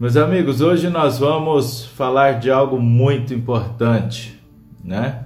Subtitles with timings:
[0.00, 4.40] Meus amigos, hoje nós vamos falar de algo muito importante,
[4.84, 5.24] né?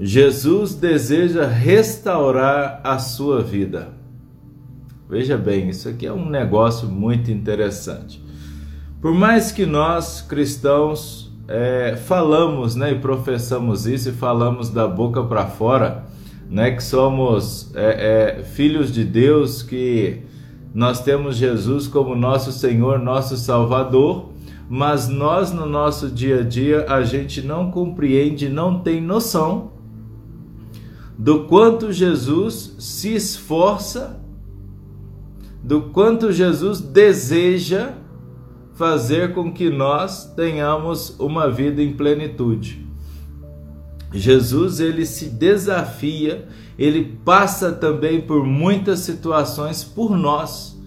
[0.00, 3.90] Jesus deseja restaurar a sua vida.
[5.08, 8.20] Veja bem, isso aqui é um negócio muito interessante.
[9.00, 15.22] Por mais que nós cristãos é, falamos, né, e professamos isso e falamos da boca
[15.22, 16.04] para fora,
[16.50, 20.33] né, que somos é, é, filhos de Deus, que
[20.74, 24.30] nós temos Jesus como nosso Senhor, nosso Salvador,
[24.68, 29.72] mas nós no nosso dia a dia a gente não compreende, não tem noção
[31.16, 34.20] do quanto Jesus se esforça,
[35.62, 37.92] do quanto Jesus deseja
[38.74, 42.84] fazer com que nós tenhamos uma vida em plenitude.
[44.12, 50.80] Jesus ele se desafia, ele passa também por muitas situações por nós.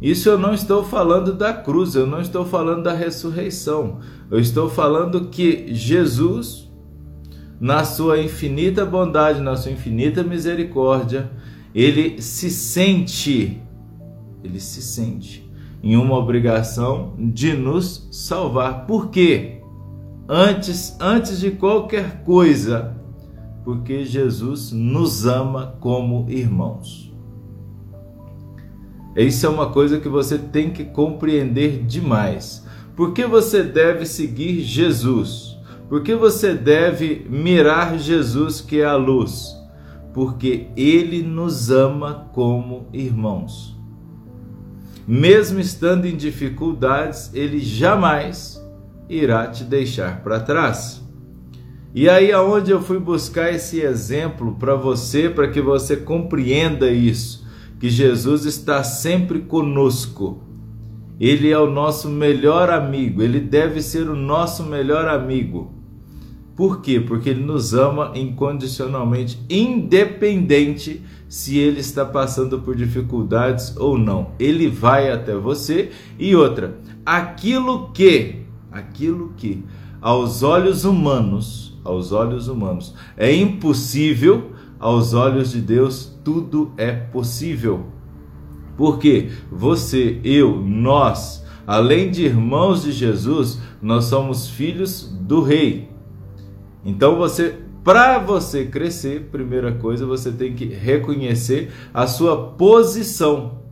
[0.00, 3.98] Isso eu não estou falando da cruz, eu não estou falando da ressurreição.
[4.30, 6.70] Eu estou falando que Jesus,
[7.60, 11.30] na sua infinita bondade, na sua infinita misericórdia,
[11.74, 13.60] ele se sente,
[14.44, 15.50] ele se sente
[15.82, 18.86] em uma obrigação de nos salvar.
[18.86, 19.58] Por quê?
[20.28, 22.94] antes, antes de qualquer coisa,
[23.68, 27.12] porque Jesus nos ama como irmãos.
[29.14, 32.66] Isso é uma coisa que você tem que compreender demais.
[32.96, 35.54] Por que você deve seguir Jesus?
[35.86, 39.54] Por que você deve mirar Jesus, que é a luz?
[40.14, 43.78] Porque Ele nos ama como irmãos.
[45.06, 48.66] Mesmo estando em dificuldades, Ele jamais
[49.10, 51.06] irá te deixar para trás.
[51.94, 57.46] E aí aonde eu fui buscar esse exemplo para você, para que você compreenda isso,
[57.80, 60.42] que Jesus está sempre conosco.
[61.18, 65.72] Ele é o nosso melhor amigo, ele deve ser o nosso melhor amigo.
[66.54, 67.00] Por quê?
[67.00, 74.32] Porque ele nos ama incondicionalmente, independente se ele está passando por dificuldades ou não.
[74.38, 79.64] Ele vai até você e outra, aquilo que aquilo que
[80.00, 87.86] aos olhos humanos, aos olhos humanos, é impossível, aos olhos de Deus tudo é possível.
[88.76, 95.88] Porque você, eu, nós, além de irmãos de Jesus, nós somos filhos do rei.
[96.84, 103.62] Então você para você crescer, primeira coisa, você tem que reconhecer a sua posição.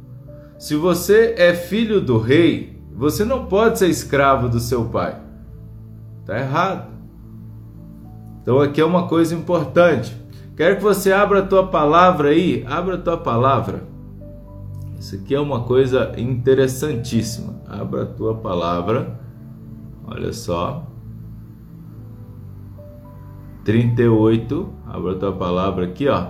[0.58, 5.20] Se você é filho do rei, você não pode ser escravo do seu pai.
[6.22, 6.95] Está errado.
[8.46, 10.16] Então aqui é uma coisa importante.
[10.56, 13.82] Quero que você abra a tua palavra aí, abra a tua palavra.
[14.96, 17.60] Isso aqui é uma coisa interessantíssima.
[17.66, 19.18] Abra a tua palavra.
[20.06, 20.86] Olha só.
[23.64, 26.28] 38, abra a tua palavra aqui, ó.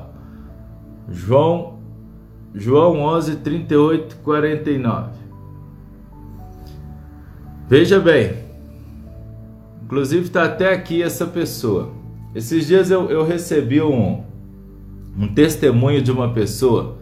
[1.11, 1.81] João
[2.55, 5.11] João 11 38 49.
[7.69, 8.39] Veja bem,
[9.85, 11.96] inclusive está até aqui essa pessoa.
[12.37, 14.23] Esses dias eu, eu recebi um,
[15.19, 16.99] um testemunho de uma pessoa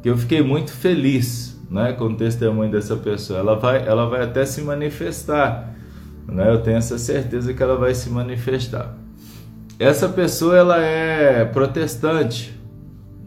[0.00, 3.40] que eu fiquei muito feliz né, com o testemunho dessa pessoa.
[3.40, 5.74] Ela vai, ela vai até se manifestar.
[6.28, 6.48] Né?
[6.48, 8.96] Eu tenho essa certeza que ela vai se manifestar.
[9.80, 12.56] Essa pessoa ela é protestante.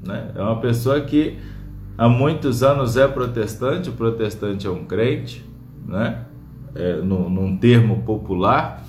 [0.07, 0.31] Né?
[0.33, 1.37] É uma pessoa que
[1.97, 3.89] há muitos anos é protestante.
[3.89, 5.45] O protestante é um crente.
[5.85, 6.25] Né?
[6.75, 8.85] é, no, num termo popular.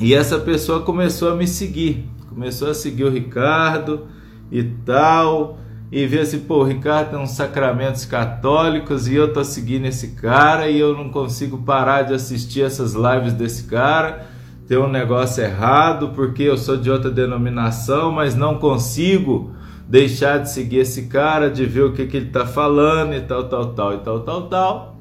[0.00, 4.06] E essa pessoa começou a me seguir, começou a seguir o Ricardo
[4.50, 5.58] e tal,
[5.92, 10.12] e ver assim, pô, o Ricardo tem uns sacramentos católicos e eu tô seguindo esse
[10.12, 14.26] cara e eu não consigo parar de assistir essas lives desse cara.
[14.66, 19.52] Tem um negócio errado porque eu sou de outra denominação, mas não consigo
[19.86, 23.48] deixar de seguir esse cara, de ver o que, que ele tá falando e tal,
[23.48, 24.99] tal, tal, e tal, tal, tal.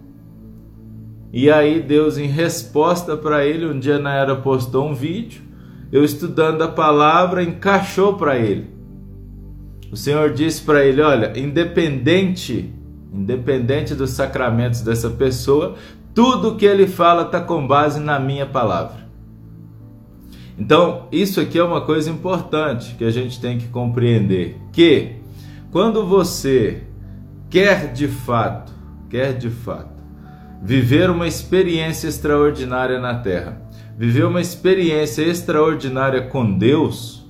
[1.32, 5.42] E aí Deus, em resposta para ele, um dia na era postou um vídeo,
[5.92, 8.68] eu estudando a palavra, encaixou para ele.
[9.92, 12.74] O Senhor disse para ele: olha, independente,
[13.14, 15.76] independente dos sacramentos dessa pessoa,
[16.16, 19.08] tudo que ele fala está com base na minha palavra.
[20.58, 25.14] Então, isso aqui é uma coisa importante que a gente tem que compreender, que
[25.72, 26.84] quando você
[27.50, 28.74] quer de fato,
[29.10, 29.99] quer de fato
[30.62, 33.62] viver uma experiência extraordinária na Terra,
[33.98, 37.26] viver uma experiência extraordinária com Deus,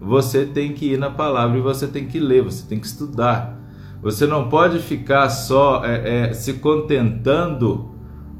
[0.00, 3.58] você tem que ir na palavra e você tem que ler, você tem que estudar.
[4.00, 7.90] Você não pode ficar só é, é, se contentando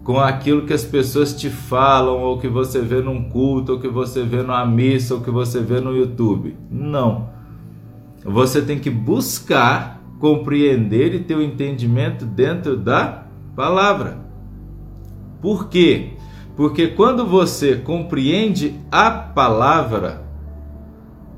[0.04, 3.88] com aquilo que as pessoas te falam, ou que você vê num culto, ou que
[3.88, 6.56] você vê numa missa, ou que você vê no YouTube.
[6.70, 7.28] Não.
[8.24, 14.27] Você tem que buscar compreender e ter o um entendimento dentro da palavra.
[15.40, 16.14] Por quê?
[16.56, 20.26] Porque quando você compreende a palavra,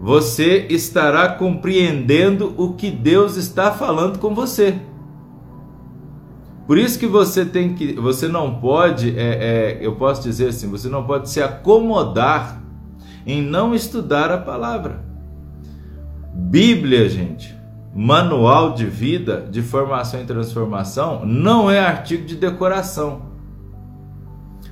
[0.00, 4.80] você estará compreendendo o que Deus está falando com você.
[6.66, 10.70] Por isso que você tem que, você não pode, é, é, eu posso dizer assim,
[10.70, 12.62] você não pode se acomodar
[13.26, 15.04] em não estudar a palavra.
[16.32, 17.54] Bíblia, gente,
[17.94, 23.29] manual de vida, de formação e transformação, não é artigo de decoração.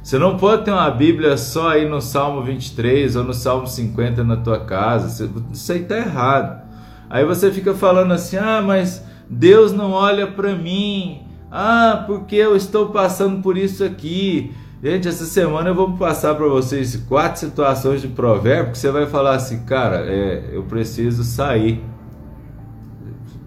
[0.08, 4.24] Você não pode ter uma Bíblia só aí no Salmo 23 ou no Salmo 50
[4.24, 5.30] na tua casa.
[5.52, 6.62] Isso aí tá errado.
[7.10, 11.26] Aí você fica falando assim: "Ah, mas Deus não olha para mim.
[11.52, 14.50] Ah, porque eu estou passando por isso aqui."
[14.82, 19.04] Gente, essa semana eu vou passar para vocês quatro situações de provérbio que você vai
[19.04, 21.84] falar assim, cara, é, eu preciso sair.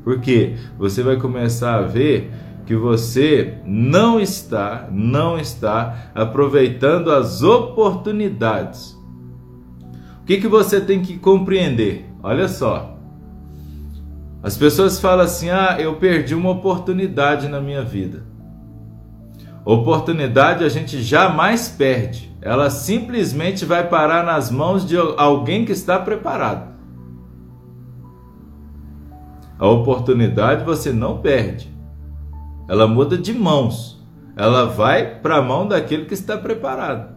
[0.03, 2.31] Porque você vai começar a ver
[2.71, 8.97] que você não está, não está aproveitando as oportunidades.
[10.21, 12.09] O que, que você tem que compreender?
[12.23, 12.97] Olha só.
[14.41, 18.23] As pessoas falam assim: ah, eu perdi uma oportunidade na minha vida.
[19.65, 22.33] Oportunidade a gente jamais perde.
[22.41, 26.71] Ela simplesmente vai parar nas mãos de alguém que está preparado.
[29.59, 31.70] A oportunidade você não perde
[32.67, 34.01] ela muda de mãos.
[34.35, 37.09] Ela vai para a mão daquele que está preparado.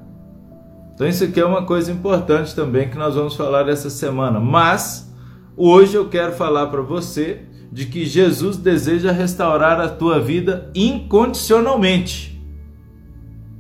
[0.94, 4.38] Então isso aqui é uma coisa importante também que nós vamos falar essa semana.
[4.38, 5.12] Mas
[5.56, 7.43] hoje eu quero falar para você
[7.73, 12.41] de que Jesus deseja restaurar a tua vida incondicionalmente.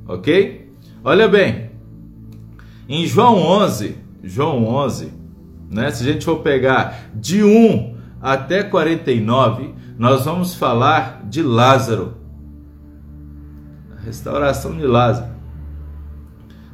[0.06, 0.72] OK?
[1.02, 1.70] Olha bem.
[2.88, 5.12] Em João 11, João 11,
[5.70, 5.90] né?
[5.90, 12.14] Se a gente for pegar de 1 até 49, nós vamos falar de Lázaro.
[13.96, 15.34] A restauração de Lázaro.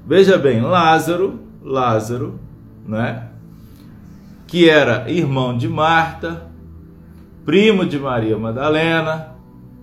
[0.06, 2.38] Veja bem, Lázaro, Lázaro,
[2.86, 3.28] né?
[4.46, 6.46] Que era irmão de Marta,
[7.44, 9.28] primo de Maria Madalena,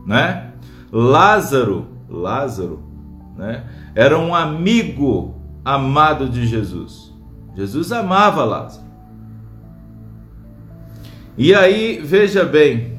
[0.05, 0.53] né?
[0.91, 2.83] Lázaro, Lázaro,
[3.35, 3.65] né?
[3.95, 7.11] Era um amigo amado de Jesus.
[7.55, 8.85] Jesus amava Lázaro.
[11.35, 12.96] E aí, veja bem,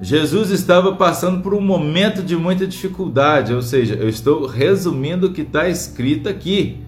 [0.00, 5.32] Jesus estava passando por um momento de muita dificuldade, ou seja, eu estou resumindo o
[5.32, 6.82] que está escrito aqui.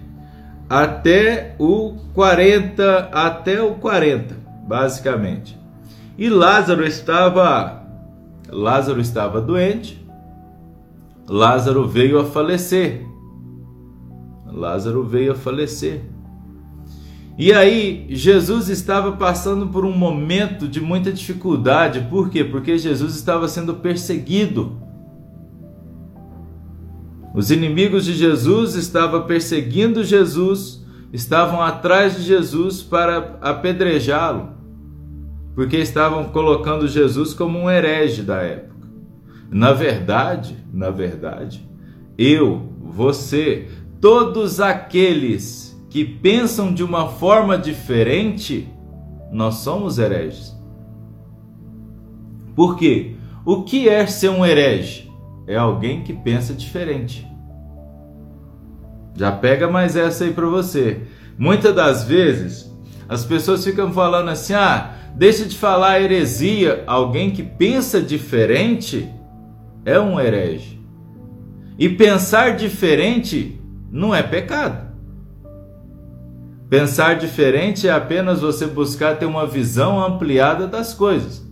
[0.69, 4.35] Até o 40, até o 40,
[4.67, 5.57] basicamente.
[6.17, 7.83] E Lázaro estava
[8.53, 10.03] Lázaro estava doente.
[11.27, 13.05] Lázaro veio a falecer.
[14.45, 16.01] Lázaro veio a falecer.
[17.35, 22.43] E aí, Jesus estava passando por um momento de muita dificuldade, por quê?
[22.43, 24.77] Porque Jesus estava sendo perseguido.
[27.33, 34.49] Os inimigos de Jesus estavam perseguindo Jesus, estavam atrás de Jesus para apedrejá-lo,
[35.55, 38.87] porque estavam colocando Jesus como um herege da época.
[39.49, 41.67] Na verdade, na verdade,
[42.15, 43.67] eu, você,
[43.99, 48.67] todos aqueles que pensam de uma forma diferente,
[49.31, 50.59] nós somos hereges.
[52.55, 53.13] Por quê?
[53.45, 55.07] O que é ser um herege?
[55.45, 57.27] É alguém que pensa diferente.
[59.15, 61.01] Já pega mais essa aí para você.
[61.37, 62.75] Muitas das vezes
[63.07, 66.83] as pessoas ficam falando assim: ah, deixa de falar heresia.
[66.87, 69.07] Alguém que pensa diferente
[69.85, 70.83] é um herege.
[71.77, 74.92] E pensar diferente não é pecado.
[76.73, 81.47] Pensar diferente é apenas você buscar ter uma visão ampliada das coisas.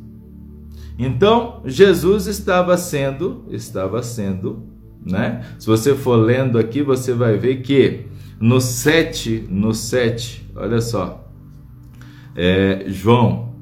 [0.98, 4.64] Então, Jesus estava sendo, estava sendo,
[5.06, 5.46] né?
[5.60, 8.08] Se você for lendo aqui, você vai ver que
[8.40, 11.32] no 7, no 7, olha só,
[12.36, 13.54] é, João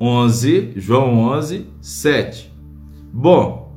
[0.00, 2.54] 11, João 11, 7.
[3.12, 3.67] Bom,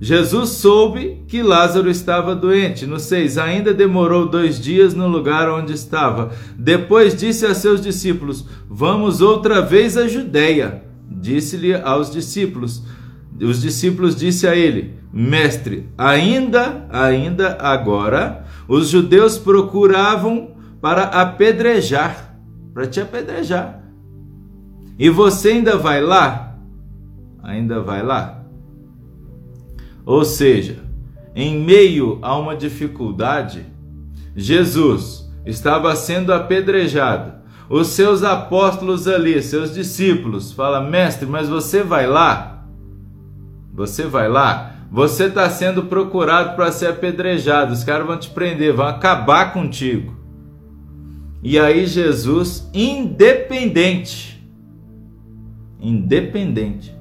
[0.00, 2.86] Jesus soube que Lázaro estava doente.
[2.86, 6.30] No 6, ainda demorou dois dias no lugar onde estava.
[6.56, 10.82] Depois disse a seus discípulos: Vamos outra vez à Judéia.
[11.10, 12.82] Disse-lhe aos discípulos.
[13.40, 22.36] Os discípulos disse a ele: Mestre, ainda, ainda agora, os judeus procuravam para apedrejar,
[22.72, 23.82] para te apedrejar.
[24.98, 26.50] E você ainda vai lá?
[27.42, 28.39] ainda vai lá?
[30.10, 30.78] Ou seja,
[31.36, 33.64] em meio a uma dificuldade,
[34.34, 37.34] Jesus estava sendo apedrejado.
[37.68, 42.66] Os seus apóstolos ali, seus discípulos, fala: "Mestre, mas você vai lá?
[43.72, 44.74] Você vai lá?
[44.90, 47.72] Você está sendo procurado para ser apedrejado.
[47.72, 50.12] Os caras vão te prender, vão acabar contigo."
[51.40, 54.44] E aí Jesus, independente,
[55.80, 56.99] independente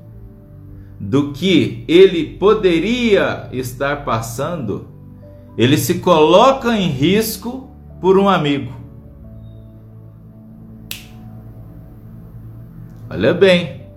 [0.99, 4.87] do que ele poderia estar passando,
[5.57, 7.69] ele se coloca em risco
[8.01, 8.73] por um amigo.
[13.09, 13.87] Olha bem,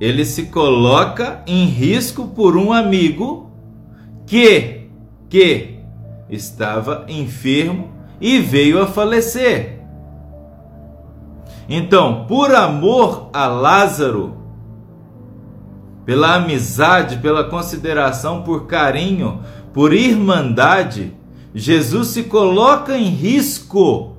[0.00, 3.50] ele se coloca em risco por um amigo
[4.26, 4.80] que
[5.28, 5.78] que
[6.28, 9.80] estava enfermo e veio a falecer.
[11.68, 14.39] Então, por amor a Lázaro,
[16.04, 19.40] pela amizade, pela consideração, por carinho,
[19.72, 21.12] por irmandade,
[21.54, 24.16] Jesus se coloca em risco,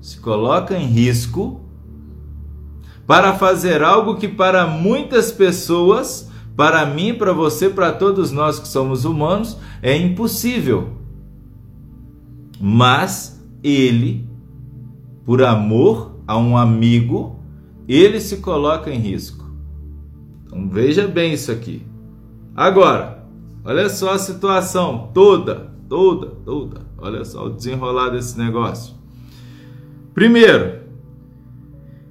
[0.00, 1.60] se coloca em risco
[3.06, 8.68] para fazer algo que para muitas pessoas, para mim, para você, para todos nós que
[8.68, 10.90] somos humanos, é impossível.
[12.60, 14.28] Mas ele,
[15.24, 17.40] por amor a um amigo,
[17.88, 19.39] ele se coloca em risco.
[20.50, 21.86] Então veja bem isso aqui.
[22.56, 23.24] Agora,
[23.64, 26.80] olha só a situação toda, toda, toda.
[26.98, 28.96] Olha só o desenrolar desse negócio.
[30.12, 30.80] Primeiro,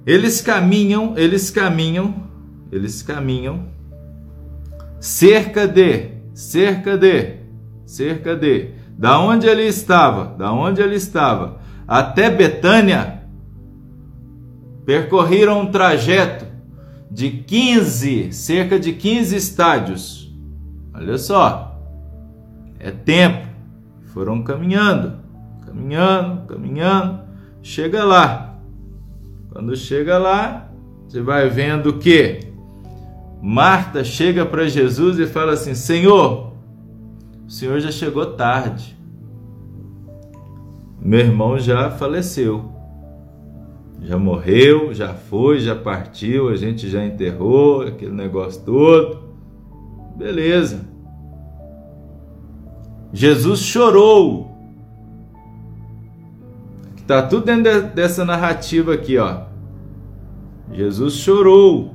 [0.06, 2.14] eles caminham, eles caminham,
[2.72, 3.68] eles caminham
[4.98, 7.36] cerca de, cerca de,
[7.84, 13.22] cerca de, da onde ele estava, da onde ele estava, até Betânia,
[14.86, 16.49] percorreram um trajeto
[17.10, 20.32] de 15, cerca de 15 estádios.
[20.94, 21.78] Olha só,
[22.78, 23.48] é tempo.
[24.12, 25.18] Foram caminhando,
[25.64, 27.20] caminhando, caminhando,
[27.62, 28.58] chega lá.
[29.50, 30.70] Quando chega lá,
[31.06, 32.40] você vai vendo que
[33.42, 36.52] Marta chega para Jesus e fala assim: Senhor,
[37.46, 38.96] o Senhor já chegou tarde.
[41.00, 42.79] Meu irmão já faleceu
[44.02, 49.22] já morreu, já foi, já partiu, a gente já enterrou, aquele negócio todo.
[50.16, 50.88] Beleza.
[53.12, 54.50] Jesus chorou.
[56.96, 59.42] Está tudo dentro dessa narrativa aqui, ó.
[60.72, 61.92] Jesus chorou.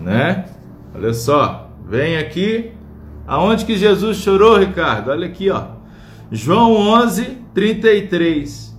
[0.00, 0.46] Né?
[0.94, 2.72] Olha só, vem aqui.
[3.26, 5.10] Aonde que Jesus chorou, Ricardo?
[5.10, 5.64] Olha aqui, ó.
[6.30, 8.69] João 11, 33.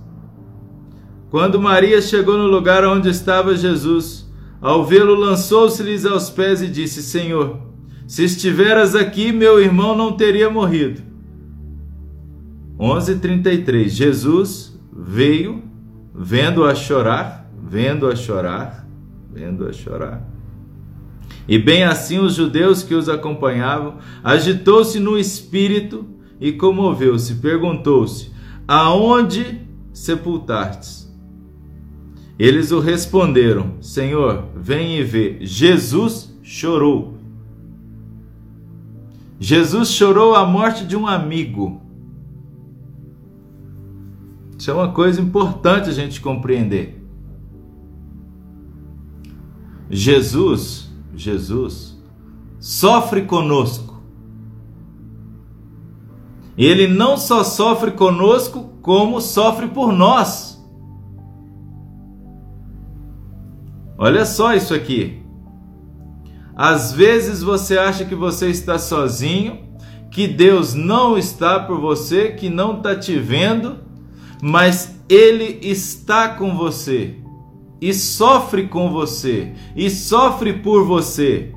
[1.32, 7.02] Quando Maria chegou no lugar onde estava Jesus, ao vê-lo, lançou-se-lhes aos pés e disse:
[7.02, 7.58] Senhor,
[8.06, 11.00] se estiveras aqui, meu irmão não teria morrido.
[12.78, 15.62] 11:33 Jesus veio,
[16.14, 18.86] vendo-a chorar, vendo-a chorar,
[19.32, 20.28] vendo-a chorar.
[21.48, 26.04] E bem assim os judeus que os acompanhavam, agitou-se no espírito
[26.38, 28.30] e comoveu-se, perguntou-se:
[28.68, 29.62] Aonde
[29.94, 31.01] sepultastes?
[32.42, 35.38] Eles o responderam: Senhor, vem e vê.
[35.42, 37.14] Jesus chorou.
[39.38, 41.80] Jesus chorou a morte de um amigo.
[44.58, 47.00] Isso é uma coisa importante a gente compreender.
[49.88, 51.96] Jesus, Jesus
[52.58, 54.02] sofre conosco.
[56.58, 60.51] Ele não só sofre conosco, como sofre por nós.
[64.04, 65.22] Olha só isso aqui.
[66.56, 69.60] Às vezes você acha que você está sozinho,
[70.10, 73.76] que Deus não está por você, que não está te vendo,
[74.42, 77.14] mas Ele está com você
[77.80, 81.52] e sofre com você e sofre por você.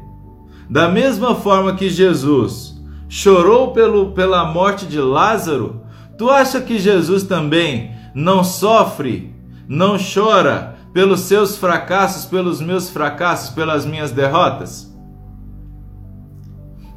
[0.69, 5.81] Da mesma forma que Jesus chorou pelo, pela morte de Lázaro,
[6.15, 9.33] tu acha que Jesus também não sofre,
[9.67, 14.95] não chora pelos seus fracassos, pelos meus fracassos, pelas minhas derrotas?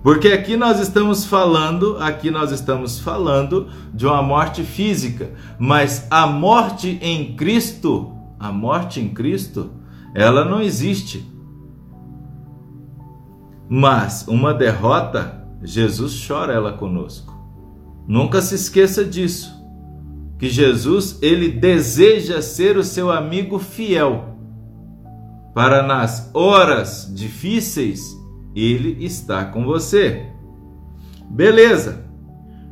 [0.04, 6.28] Porque aqui nós estamos falando, aqui nós estamos falando de uma morte física, mas a
[6.28, 9.72] morte em Cristo, a morte em Cristo,
[10.14, 11.28] ela não existe.
[13.68, 17.36] Mas uma derrota, Jesus chora ela conosco.
[18.06, 19.57] Nunca se esqueça disso
[20.38, 24.36] que Jesus ele deseja ser o seu amigo fiel
[25.54, 28.16] para nas horas difíceis
[28.54, 30.26] ele está com você.
[31.28, 32.04] Beleza.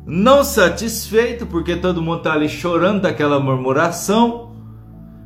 [0.05, 4.47] Não satisfeito, porque todo mundo está ali chorando daquela murmuração,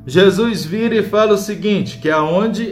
[0.06, 2.14] Jesus vira e fala o seguinte: que é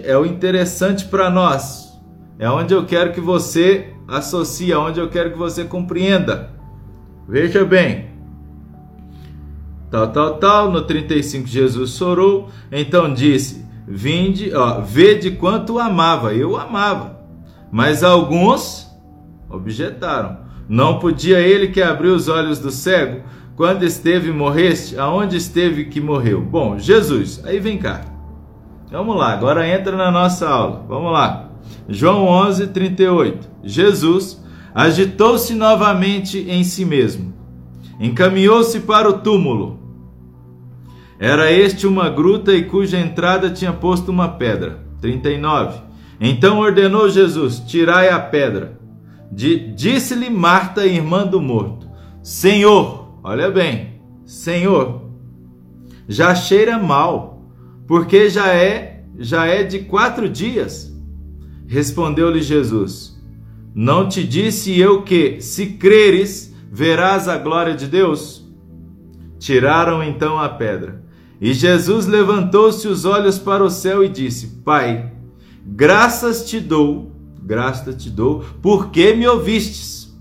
[0.03, 1.99] é o interessante para nós,
[2.39, 6.49] é onde eu quero que você associe, é onde eu quero que você compreenda.
[7.27, 8.08] Veja bem,
[9.89, 10.71] tal, tal, tal.
[10.71, 16.33] No 35 Jesus chorou, então disse: Vinde, ó, vede quanto amava.
[16.33, 17.19] Eu amava.
[17.71, 18.87] Mas alguns
[19.49, 20.37] objetaram.
[20.67, 23.23] Não podia ele que abriu os olhos do cego
[23.55, 26.41] quando esteve morreste, aonde esteve que morreu?
[26.41, 27.41] Bom, Jesus.
[27.43, 28.01] Aí vem cá.
[28.91, 30.85] Vamos lá, agora entra na nossa aula.
[30.87, 31.49] Vamos lá.
[31.87, 33.49] João 11, 38.
[33.63, 34.43] Jesus
[34.73, 37.33] agitou-se novamente em si mesmo.
[37.99, 39.78] Encaminhou-se para o túmulo.
[41.19, 44.79] Era este uma gruta e cuja entrada tinha posto uma pedra.
[45.01, 45.81] 39.
[46.19, 48.79] Então ordenou Jesus: Tirai a pedra.
[49.31, 51.87] Disse-lhe Marta, irmã do morto:
[52.23, 55.09] Senhor, olha bem, Senhor,
[56.07, 57.43] já cheira mal,
[57.85, 60.89] porque já é já é de quatro dias.
[61.67, 63.21] Respondeu-lhe Jesus:
[63.75, 68.47] Não te disse eu que, se creres, verás a glória de Deus?
[69.37, 71.03] Tiraram então a pedra.
[71.41, 75.13] E Jesus levantou-se os olhos para o céu e disse: Pai,
[75.65, 77.09] graças te dou
[77.49, 80.15] graça te dou, porque me ouvistes.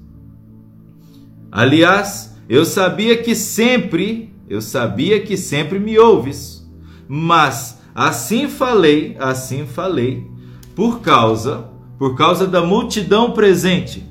[1.53, 6.67] Aliás, eu sabia que sempre, eu sabia que sempre me ouves,
[7.07, 10.27] mas assim falei, assim falei,
[10.75, 14.03] por causa, por causa da multidão presente,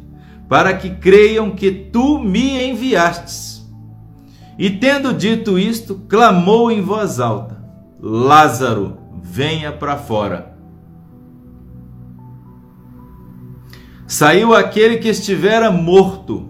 [0.48, 3.57] para que creiam que tu me enviastes.
[4.58, 7.64] E tendo dito isto, clamou em voz alta:
[8.02, 10.58] Lázaro, venha para fora.
[14.08, 16.50] Saiu aquele que estivera morto,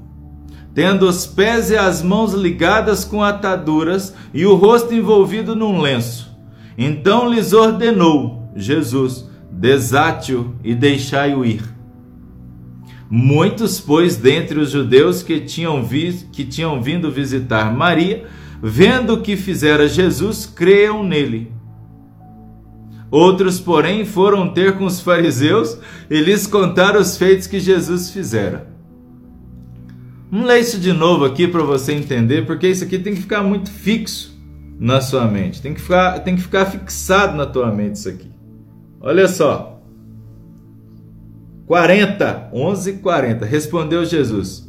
[0.74, 6.32] tendo os pés e as mãos ligadas com ataduras e o rosto envolvido num lenço.
[6.78, 11.77] Então lhes ordenou Jesus: desate-o e deixai-o ir.
[13.10, 18.26] Muitos, pois, dentre os judeus que tinham, vi, que tinham vindo visitar Maria,
[18.62, 21.52] vendo o que fizera Jesus, creiam nele.
[23.10, 28.68] Outros, porém, foram ter com os fariseus e lhes contaram os feitos que Jesus fizera.
[30.30, 33.42] Vamos ler isso de novo aqui para você entender, porque isso aqui tem que ficar
[33.42, 34.38] muito fixo
[34.78, 35.62] na sua mente.
[35.62, 38.30] Tem que ficar, tem que ficar fixado na tua mente isso aqui.
[39.00, 39.77] Olha só.
[41.68, 43.46] 40, 11 40.
[43.46, 44.66] Respondeu Jesus.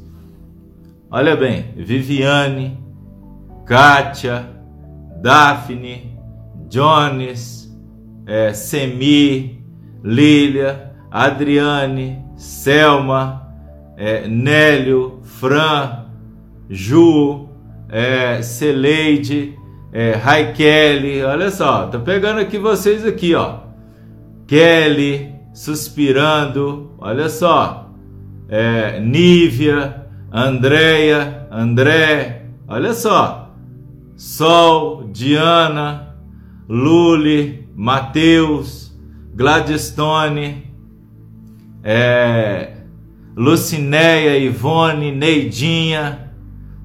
[1.08, 2.76] Olha bem, Viviane,
[3.64, 4.44] Kátia,
[5.22, 6.18] Daphne,
[6.68, 7.72] Jones,
[8.26, 9.64] é, Semi,
[10.02, 13.48] Lília, Adriane, Selma,
[13.96, 16.06] é, Nélio, Fran,
[16.68, 17.48] Ju,
[17.88, 19.56] é, Celeide,
[19.92, 23.61] é, Raikele, olha só, tô pegando aqui vocês aqui, ó.
[24.46, 27.90] Kelly, suspirando, olha só.
[28.49, 33.53] É, Nívia, Andréia, André, olha só.
[34.16, 36.14] Sol, Diana,
[36.68, 38.97] Luli, Mateus,
[39.35, 40.73] Gladstone,
[41.83, 42.77] é,
[43.37, 46.31] Lucinéia, Ivone, Neidinha,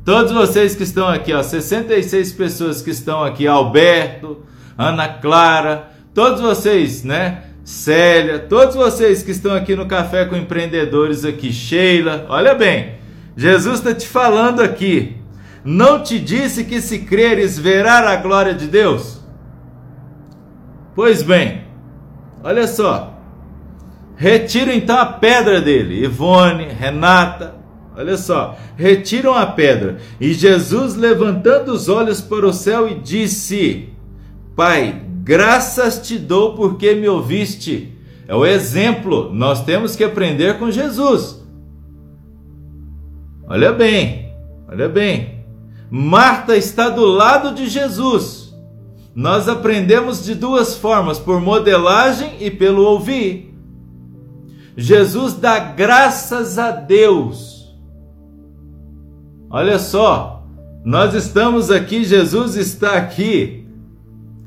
[0.04, 4.40] todos vocês que estão aqui, ó, 66 pessoas que estão aqui, Alberto,
[4.76, 7.53] Ana Clara, todos vocês, né?
[7.64, 12.96] Célia, todos vocês que estão aqui no Café com Empreendedores aqui, Sheila, olha bem,
[13.38, 15.16] Jesus está te falando aqui,
[15.64, 19.22] não te disse que se creres verá a glória de Deus?
[20.94, 21.64] Pois bem,
[22.44, 23.18] olha só.
[24.16, 26.04] Retiram então a pedra dele.
[26.04, 27.56] Ivone, Renata,
[27.96, 28.58] olha só.
[28.76, 29.98] Retiram a pedra.
[30.20, 33.90] E Jesus, levantando os olhos para o céu, e disse:
[34.56, 37.98] Pai, graças te dou porque me ouviste.
[38.28, 39.34] É o exemplo.
[39.34, 41.42] Nós temos que aprender com Jesus.
[43.48, 44.34] Olha bem,
[44.68, 45.46] olha bem.
[45.90, 48.54] Marta está do lado de Jesus.
[49.16, 53.54] Nós aprendemos de duas formas, por modelagem e pelo ouvir.
[54.76, 57.54] Jesus dá graças a Deus.
[59.52, 60.44] Olha só,
[60.84, 63.63] nós estamos aqui, Jesus está aqui,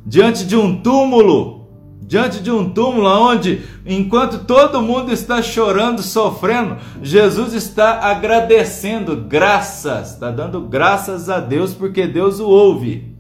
[0.07, 1.66] diante de um túmulo,
[2.01, 10.12] diante de um túmulo onde, enquanto todo mundo está chorando, sofrendo, Jesus está agradecendo, graças,
[10.12, 13.16] está dando graças a Deus porque Deus o ouve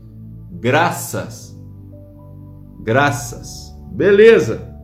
[0.60, 1.56] graças.
[2.80, 3.74] Graças.
[3.92, 4.74] Beleza.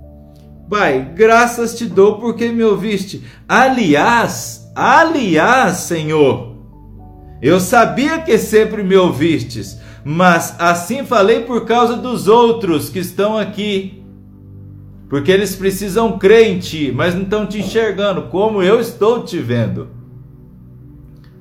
[0.68, 3.24] Pai, graças te dou porque me ouviste.
[3.48, 6.56] Aliás, aliás, Senhor,
[7.42, 13.36] eu sabia que sempre me ouvistes, mas assim falei por causa dos outros que estão
[13.36, 14.02] aqui.
[15.08, 19.38] Porque eles precisam crer em ti, mas não estão te enxergando como eu estou te
[19.38, 19.88] vendo.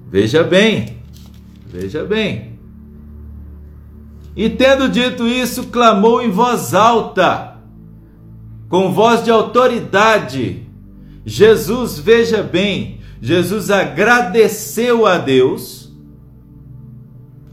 [0.09, 0.97] Veja bem,
[1.67, 2.59] veja bem.
[4.35, 7.55] E tendo dito isso, clamou em voz alta,
[8.67, 10.67] com voz de autoridade.
[11.25, 15.91] Jesus, veja bem, Jesus agradeceu a Deus.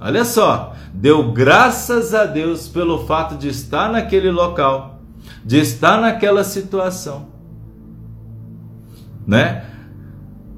[0.01, 5.01] Olha só, deu graças a Deus pelo fato de estar naquele local,
[5.45, 7.29] de estar naquela situação,
[9.27, 9.65] né?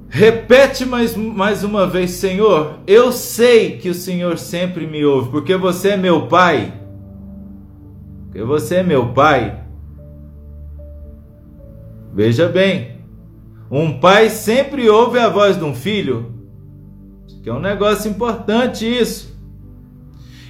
[0.09, 2.79] Repete mais, mais uma vez, Senhor.
[2.85, 6.73] Eu sei que o Senhor sempre me ouve, porque você é meu Pai.
[8.25, 9.61] Porque você é meu Pai.
[12.13, 12.97] Veja bem,
[13.69, 16.33] um pai sempre ouve a voz de um filho,
[17.41, 19.30] que é um negócio importante isso.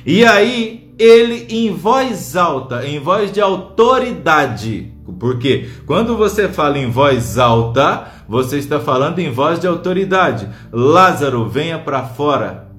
[0.06, 6.90] E aí ele em voz alta, em voz de autoridade, porque quando você fala em
[6.90, 10.48] voz alta, você está falando em voz de autoridade.
[10.72, 12.70] Lázaro, venha para fora.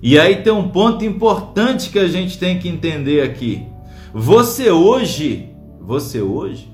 [0.00, 3.66] E aí tem um ponto importante que a gente tem que entender aqui.
[4.12, 5.48] Você hoje,
[5.80, 6.72] você hoje,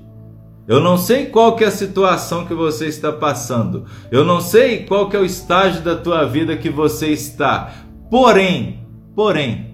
[0.67, 3.85] eu não sei qual que é a situação que você está passando.
[4.11, 7.73] Eu não sei qual que é o estágio da tua vida que você está.
[8.11, 9.71] Porém, porém,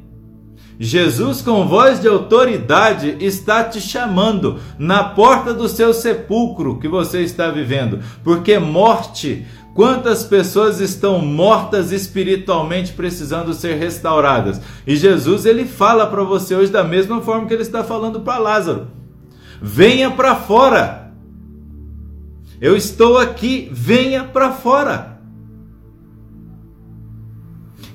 [0.79, 7.21] Jesus, com voz de autoridade, está te chamando na porta do seu sepulcro que você
[7.21, 14.61] está vivendo, porque morte, quantas pessoas estão mortas espiritualmente precisando ser restauradas?
[14.85, 18.37] E Jesus ele fala para você hoje da mesma forma que ele está falando para
[18.37, 18.87] Lázaro:
[19.59, 21.11] venha para fora.
[22.61, 25.16] Eu estou aqui, venha para fora.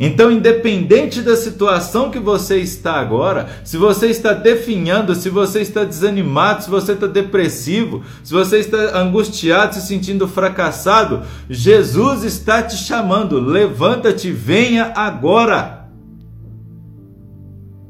[0.05, 5.85] Então, independente da situação que você está agora, se você está definhando, se você está
[5.85, 12.79] desanimado, se você está depressivo, se você está angustiado, se sentindo fracassado, Jesus está te
[12.79, 13.39] chamando.
[13.39, 15.89] Levanta-te, venha agora.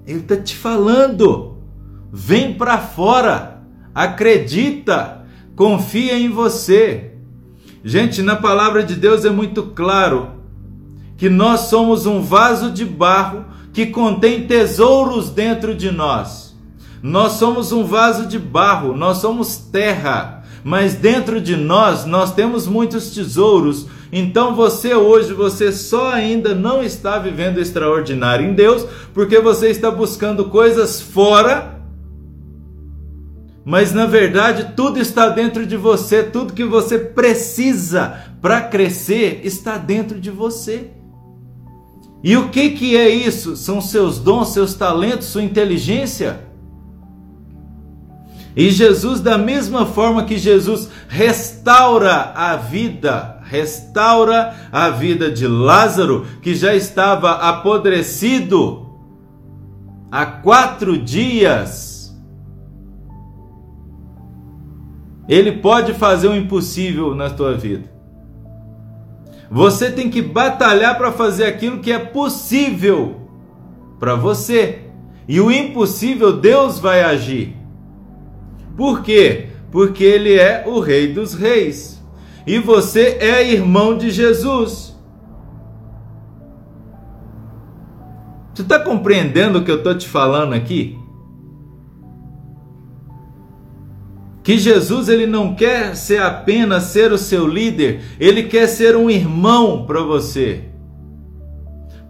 [0.07, 1.57] Ele está te falando.
[2.13, 3.63] Vem para fora.
[3.95, 5.25] Acredita.
[5.57, 7.13] Confia em você.
[7.83, 10.42] Gente, na palavra de Deus é muito claro
[11.23, 16.53] que nós somos um vaso de barro que contém tesouros dentro de nós.
[17.01, 22.67] Nós somos um vaso de barro, nós somos terra, mas dentro de nós nós temos
[22.67, 23.87] muitos tesouros.
[24.13, 29.93] Então você hoje você só ainda não está vivendo extraordinário em Deus, porque você está
[29.93, 31.81] buscando coisas fora
[33.65, 39.79] mas na verdade, tudo está dentro de você, tudo que você precisa para crescer está
[39.79, 40.91] dentro de você.
[42.23, 43.57] E o que, que é isso?
[43.57, 46.47] São seus dons, seus talentos, sua inteligência?
[48.55, 56.27] E Jesus, da mesma forma que Jesus restaura a vida, restaura a vida de Lázaro,
[56.43, 58.87] que já estava apodrecido
[60.11, 62.15] há quatro dias,
[65.27, 67.92] ele pode fazer o impossível na tua vida.
[69.51, 73.29] Você tem que batalhar para fazer aquilo que é possível
[73.99, 74.81] para você.
[75.29, 77.57] E o impossível Deus vai agir.
[78.77, 79.49] Por quê?
[79.71, 82.03] Porque Ele é o Rei dos Reis.
[82.47, 84.93] E você é irmão de Jesus.
[88.53, 91.02] Você está compreendendo o que eu estou te falando aqui?
[94.43, 99.09] Que Jesus ele não quer ser apenas ser o seu líder, ele quer ser um
[99.09, 100.65] irmão para você.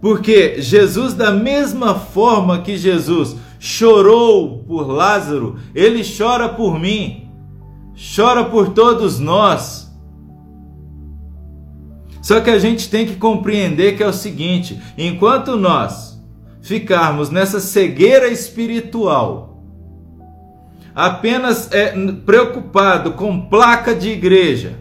[0.01, 7.29] Porque Jesus da mesma forma que Jesus chorou por Lázaro, ele chora por mim.
[8.15, 9.89] Chora por todos nós.
[12.21, 16.19] Só que a gente tem que compreender que é o seguinte: enquanto nós
[16.61, 19.52] ficarmos nessa cegueira espiritual,
[20.95, 21.93] apenas é
[22.25, 24.79] preocupado com placa de igreja,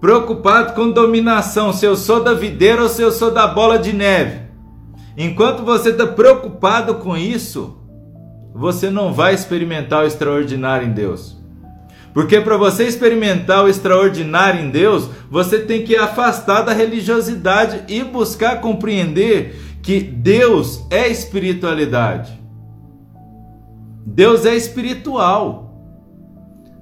[0.00, 3.92] preocupado com dominação, se eu sou da videira ou se eu sou da bola de
[3.92, 4.40] neve.
[5.16, 7.78] Enquanto você está preocupado com isso,
[8.54, 11.40] você não vai experimentar o extraordinário em Deus.
[12.12, 18.04] Porque para você experimentar o extraordinário em Deus, você tem que afastar da religiosidade e
[18.04, 22.41] buscar compreender que Deus é espiritualidade.
[24.04, 25.70] Deus é espiritual.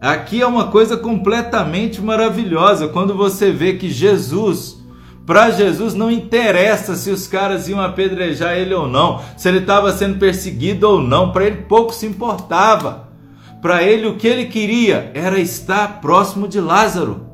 [0.01, 4.79] Aqui é uma coisa completamente maravilhosa quando você vê que Jesus,
[5.27, 9.93] para Jesus não interessa se os caras iam apedrejar ele ou não, se ele estava
[9.93, 13.11] sendo perseguido ou não, para ele pouco se importava.
[13.61, 17.27] Para ele o que ele queria era estar próximo de Lázaro,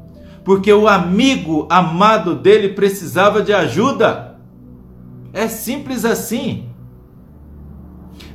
[0.44, 4.36] porque o amigo amado dele precisava de ajuda.
[5.32, 6.68] É simples assim.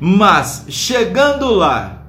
[0.04, 2.02] Mas chegando lá,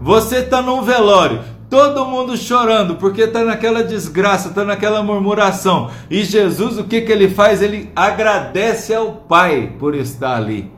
[0.00, 5.88] você está num velório, todo mundo chorando porque está naquela desgraça, está naquela murmuração.
[6.10, 7.62] E Jesus, o que, que ele faz?
[7.62, 10.72] Ele agradece ao Pai por estar ali.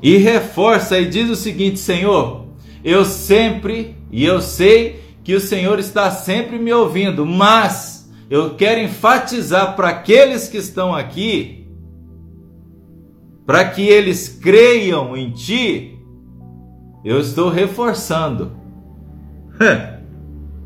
[0.00, 2.46] E reforça e diz o seguinte: Senhor,
[2.84, 8.80] eu sempre e eu sei que o Senhor está sempre me ouvindo, mas eu quero
[8.80, 11.59] enfatizar para aqueles que estão aqui,
[13.50, 15.98] para que eles creiam em Ti,
[17.04, 18.52] eu estou reforçando.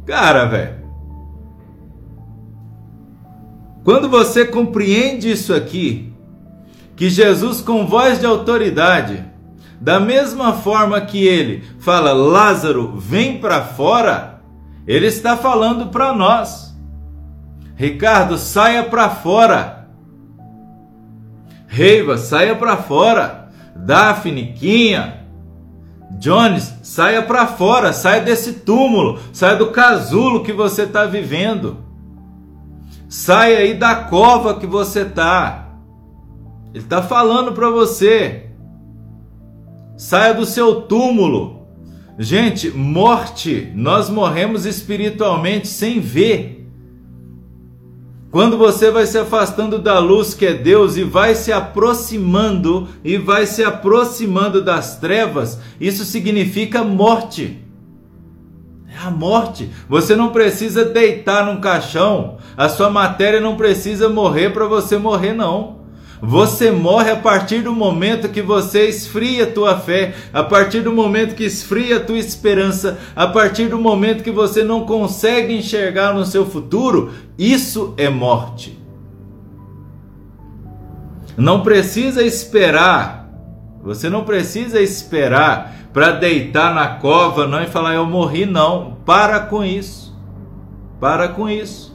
[0.05, 0.85] Cara, velho.
[3.83, 6.12] Quando você compreende isso aqui,
[6.94, 9.25] que Jesus, com voz de autoridade,
[9.81, 14.42] da mesma forma que ele fala, Lázaro, vem para fora,
[14.87, 16.77] ele está falando para nós.
[17.77, 19.84] Ricardo, saia para fora.
[21.75, 23.49] Reiva, saia para fora.
[23.75, 25.27] Daphne, Quinha,
[26.21, 31.79] Jones, saia para fora, saia desse túmulo, saia do casulo que você está vivendo.
[33.09, 35.71] Saia aí da cova que você está.
[36.73, 38.51] Ele está falando para você.
[39.97, 41.67] Saia do seu túmulo.
[42.17, 46.54] Gente, morte, nós morremos espiritualmente sem ver.
[48.35, 53.16] Quando você vai se afastando da luz que é Deus e vai se aproximando e
[53.16, 57.62] vai se aproximando das trevas, isso significa morte.
[58.92, 59.70] É a morte.
[59.88, 65.33] Você não precisa deitar num caixão, a sua matéria não precisa morrer para você morrer,
[65.33, 65.84] não.
[66.27, 71.35] Você morre a partir do momento que você esfria tua fé, a partir do momento
[71.35, 76.47] que esfria tua esperança, a partir do momento que você não consegue enxergar no seu
[76.47, 78.79] futuro, isso é morte.
[81.37, 83.29] Não precisa esperar,
[83.83, 88.97] você não precisa esperar para deitar na cova não e falar eu morri não.
[89.05, 90.17] Para com isso.
[90.99, 91.95] Para com isso.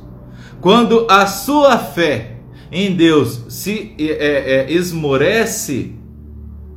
[0.61, 2.38] Quando a sua fé
[2.71, 5.95] em Deus se é, é, é, esmorece,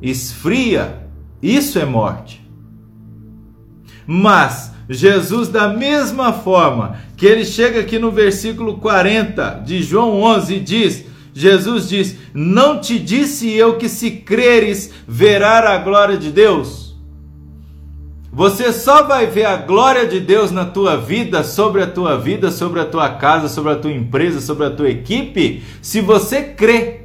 [0.01, 1.07] esfria,
[1.41, 2.41] isso é morte.
[4.05, 10.59] Mas Jesus, da mesma forma que ele chega aqui no versículo 40 de João 11,
[10.59, 16.82] diz: Jesus diz: Não te disse eu que se creres verá a glória de Deus?
[18.33, 22.49] Você só vai ver a glória de Deus na tua vida, sobre a tua vida,
[22.49, 27.01] sobre a tua casa, sobre a tua empresa, sobre a tua equipe, se você crê.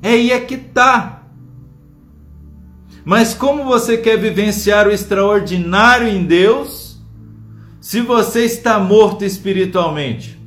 [0.00, 1.24] É aí é que tá.
[3.04, 7.02] Mas como você quer vivenciar o extraordinário em Deus,
[7.80, 10.38] se você está morto espiritualmente?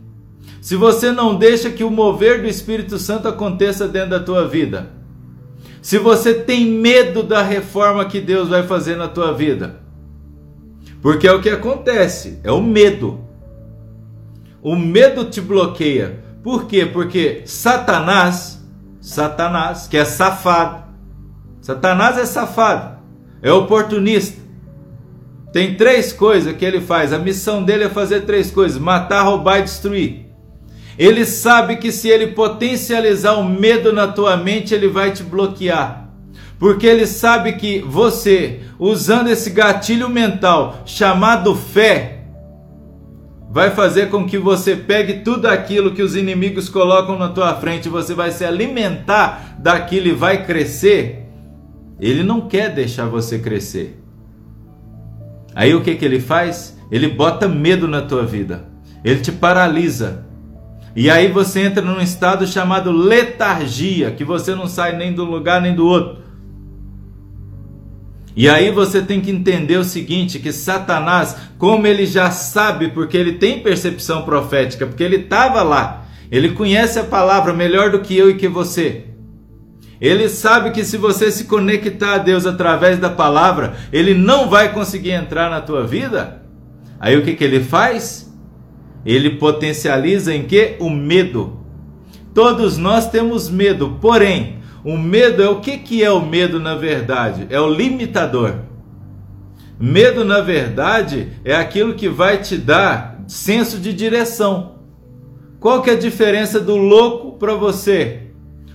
[0.62, 4.95] Se você não deixa que o mover do Espírito Santo aconteça dentro da tua vida?
[5.86, 9.82] Se você tem medo da reforma que Deus vai fazer na tua vida.
[11.00, 13.20] Porque é o que acontece, é o medo.
[14.64, 16.24] O medo te bloqueia.
[16.42, 16.88] Por quê?
[16.88, 18.66] Porque Satanás,
[19.00, 20.86] Satanás, que é safado.
[21.62, 22.98] Satanás é safado,
[23.40, 24.42] é oportunista.
[25.54, 27.14] Tem três coisas que ele faz.
[27.14, 30.25] A missão dele é fazer três coisas: matar, roubar e destruir.
[30.98, 36.10] Ele sabe que se ele potencializar o medo na tua mente, ele vai te bloquear.
[36.58, 42.16] Porque ele sabe que você, usando esse gatilho mental chamado fé,
[43.52, 47.88] vai fazer com que você pegue tudo aquilo que os inimigos colocam na tua frente,
[47.88, 51.26] você vai se alimentar daquilo e vai crescer.
[52.00, 54.02] Ele não quer deixar você crescer.
[55.54, 56.78] Aí o que que ele faz?
[56.92, 58.66] Ele bota medo na tua vida.
[59.04, 60.25] Ele te paralisa.
[60.96, 65.62] E aí você entra num estado chamado letargia, que você não sai nem do lugar
[65.62, 66.24] nem do outro.
[68.36, 73.18] E aí você tem que entender o seguinte, que Satanás, como ele já sabe, porque
[73.18, 78.18] ele tem percepção profética, porque ele estava lá, ele conhece a palavra melhor do que
[78.18, 79.06] eu e que você.
[80.00, 84.74] Ele sabe que se você se conectar a Deus através da palavra, ele não vai
[84.74, 86.42] conseguir entrar na tua vida.
[87.00, 88.25] Aí o que, que ele faz?
[89.06, 90.76] Ele potencializa em que?
[90.80, 91.60] O medo.
[92.34, 96.76] Todos nós temos medo, porém, o medo é o que, que é o medo na
[96.76, 97.48] verdade?
[97.50, 98.56] É o limitador.
[99.80, 104.76] Medo, na verdade, é aquilo que vai te dar senso de direção.
[105.60, 108.22] Qual que é a diferença do louco para você?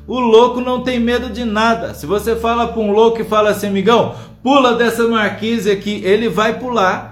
[0.07, 1.95] O louco não tem medo de nada.
[1.95, 6.29] Se você fala para um louco e fala assim, amigão, pula dessa marquise aqui, ele
[6.29, 7.10] vai pular.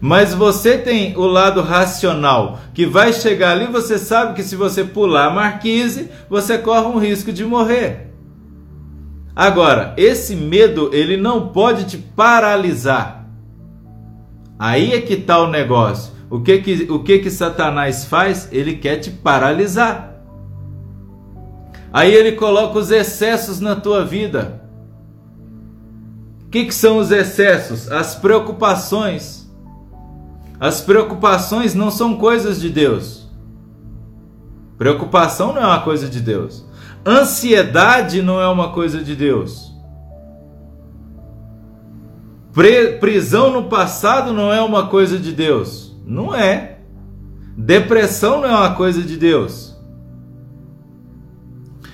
[0.00, 4.82] Mas você tem o lado racional, que vai chegar ali, você sabe que se você
[4.82, 8.10] pular a marquise, você corre um risco de morrer.
[9.36, 13.26] Agora, esse medo, ele não pode te paralisar.
[14.58, 16.12] Aí é que está o negócio.
[16.30, 18.48] O que que, o que que Satanás faz?
[18.52, 20.10] Ele quer te paralisar.
[21.92, 24.62] Aí ele coloca os excessos na tua vida.
[26.46, 27.90] O que, que são os excessos?
[27.90, 29.39] As preocupações.
[30.60, 33.26] As preocupações não são coisas de Deus.
[34.76, 36.66] Preocupação não é uma coisa de Deus.
[37.04, 39.74] Ansiedade não é uma coisa de Deus.
[43.00, 45.96] prisão no passado não é uma coisa de Deus.
[46.04, 46.80] Não é.
[47.56, 49.74] Depressão não é uma coisa de Deus.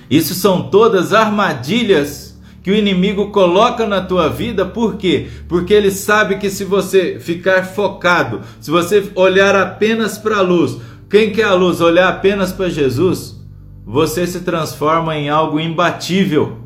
[0.09, 2.26] Isso são todas armadilhas
[2.67, 5.27] que o inimigo coloca na tua vida, por quê?
[5.47, 10.77] Porque ele sabe que se você ficar focado, se você olhar apenas para a luz,
[11.09, 11.79] quem quer a luz?
[11.79, 13.41] Olhar apenas para Jesus,
[13.85, 16.57] você se transforma em algo imbatível.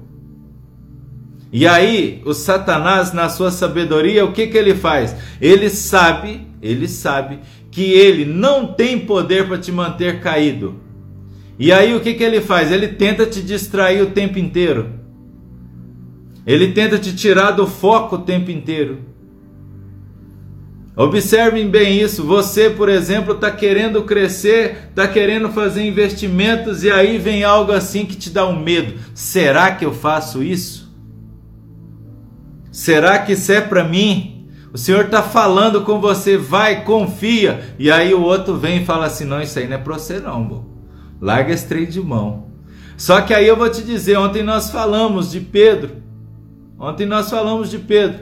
[1.54, 5.16] E aí, o Satanás, na sua sabedoria, o que, que ele faz?
[5.40, 10.78] Ele sabe, ele sabe que ele não tem poder para te manter caído.
[11.60, 12.72] E aí, o que, que ele faz?
[12.72, 15.01] Ele tenta te distrair o tempo inteiro.
[16.46, 19.00] Ele tenta te tirar do foco o tempo inteiro.
[20.96, 22.24] Observem bem isso.
[22.26, 28.06] Você, por exemplo, está querendo crescer, está querendo fazer investimentos e aí vem algo assim
[28.06, 28.96] que te dá um medo.
[29.14, 30.92] Será que eu faço isso?
[32.72, 34.50] Será que isso é para mim?
[34.74, 37.76] O Senhor está falando com você, vai, confia.
[37.78, 40.20] E aí o outro vem e fala assim: não, isso aí não é para você,
[40.20, 40.66] não, bo.
[41.20, 42.48] larga esse trem de mão.
[42.98, 46.01] Só que aí eu vou te dizer: ontem nós falamos de Pedro.
[46.82, 48.22] Ontem nós falamos de Pedro.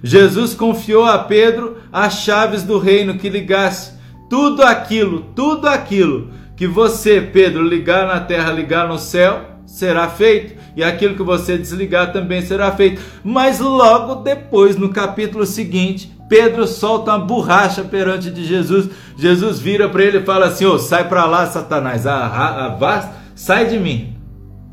[0.00, 3.94] Jesus confiou a Pedro as chaves do reino que ligasse
[4.30, 10.54] tudo aquilo, tudo aquilo que você, Pedro, ligar na terra, ligar no céu, será feito,
[10.76, 13.02] e aquilo que você desligar também será feito.
[13.24, 18.88] Mas logo depois, no capítulo seguinte, Pedro solta uma borracha perante de Jesus.
[19.16, 23.80] Jesus vira para ele e fala assim: oh, sai para lá, Satanás, afasta, sai de
[23.80, 24.16] mim,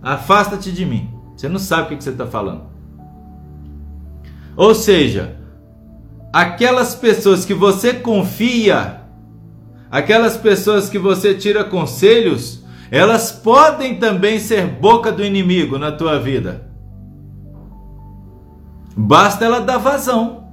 [0.04, 1.10] afasta-te de mim.
[1.36, 2.71] Você não sabe o que você está falando.
[4.56, 5.38] Ou seja,
[6.32, 9.02] aquelas pessoas que você confia,
[9.90, 16.20] aquelas pessoas que você tira conselhos, elas podem também ser boca do inimigo na tua
[16.20, 16.70] vida.
[18.96, 20.48] Basta ela dar vazão.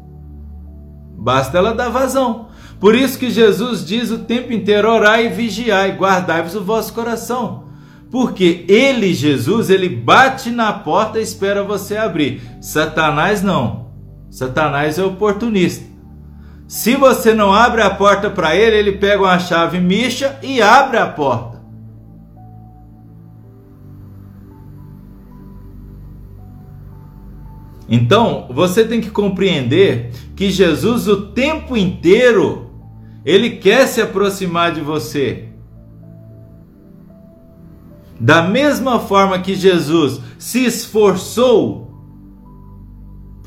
[1.16, 2.48] Basta ela dar vazão.
[2.78, 7.64] Por isso que Jesus diz o tempo inteiro: orai e vigiai, guardai-vos o vosso coração.
[8.10, 12.40] Porque ele, Jesus, ele bate na porta e espera você abrir.
[12.60, 13.87] Satanás não.
[14.30, 15.86] Satanás é oportunista.
[16.66, 20.98] Se você não abre a porta para ele, ele pega uma chave micha e abre
[20.98, 21.58] a porta.
[27.88, 32.70] Então, você tem que compreender que Jesus o tempo inteiro
[33.24, 35.48] ele quer se aproximar de você.
[38.20, 41.87] Da mesma forma que Jesus se esforçou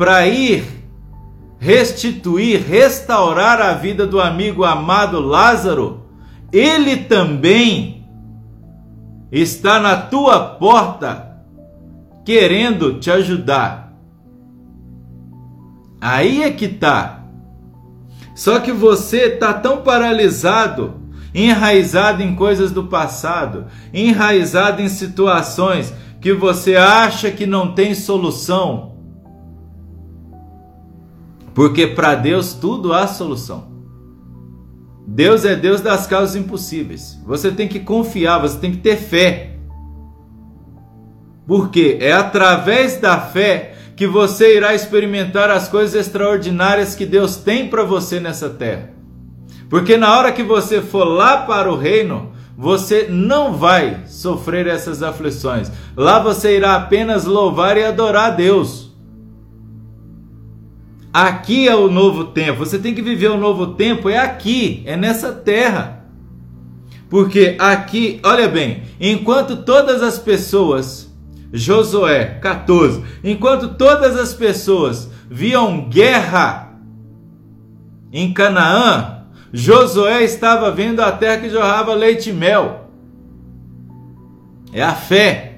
[0.02, 0.64] para ir
[1.60, 6.08] restituir, restaurar a vida do amigo amado Lázaro,
[6.52, 8.04] ele também
[9.32, 11.38] está na tua porta
[12.26, 13.94] querendo te ajudar.
[16.02, 17.26] Aí é que tá.
[18.34, 20.96] Só que você tá tão paralisado,
[21.32, 28.91] enraizado em coisas do passado, enraizado em situações que você acha que não tem solução
[31.54, 33.70] porque para Deus tudo há solução.
[35.06, 37.20] Deus é Deus das causas impossíveis.
[37.26, 39.58] Você tem que confiar, você tem que ter fé.
[41.46, 47.68] Porque é através da fé que você irá experimentar as coisas extraordinárias que Deus tem
[47.68, 48.92] para você nessa terra.
[49.70, 55.02] Porque na hora que você for lá para o reino, você não vai sofrer essas
[55.02, 55.72] aflições.
[55.96, 58.91] Lá você irá apenas louvar e adorar a Deus.
[61.14, 62.60] Aqui é o novo tempo.
[62.60, 66.06] Você tem que viver o novo tempo é aqui, é nessa terra.
[67.10, 71.14] Porque aqui, olha bem, enquanto todas as pessoas,
[71.52, 76.80] Josué 14, enquanto todas as pessoas viam guerra
[78.14, 82.90] em Canaã, Josué estava vendo a terra que jorrava leite e mel.
[84.72, 85.51] É a fé.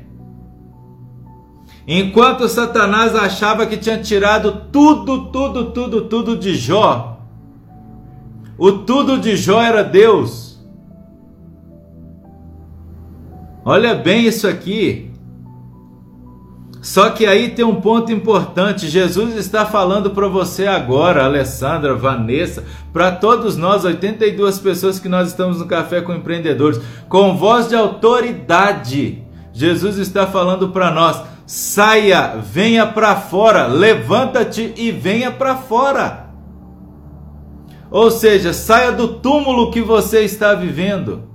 [1.87, 7.19] Enquanto Satanás achava que tinha tirado tudo, tudo, tudo, tudo de Jó,
[8.57, 10.59] o tudo de Jó era Deus.
[13.65, 15.13] Olha bem isso aqui.
[16.81, 18.89] Só que aí tem um ponto importante.
[18.89, 25.29] Jesus está falando para você agora, Alessandra, Vanessa, para todos nós, 82 pessoas que nós
[25.29, 29.23] estamos no Café com Empreendedores, com voz de autoridade.
[29.53, 36.29] Jesus está falando para nós: saia, venha para fora, levanta-te e venha para fora.
[37.91, 41.29] Ou seja, saia do túmulo que você está vivendo.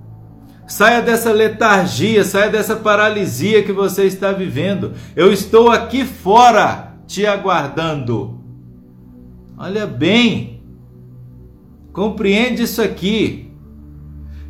[0.66, 4.92] Saia dessa letargia, saia dessa paralisia que você está vivendo.
[5.14, 8.38] Eu estou aqui fora te aguardando.
[9.56, 10.62] Olha bem,
[11.92, 13.50] compreende isso aqui.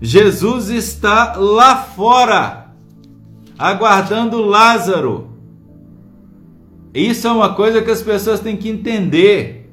[0.01, 2.73] Jesus está lá fora,
[3.59, 5.28] aguardando Lázaro.
[6.99, 9.73] Isso é uma coisa que as pessoas têm que entender.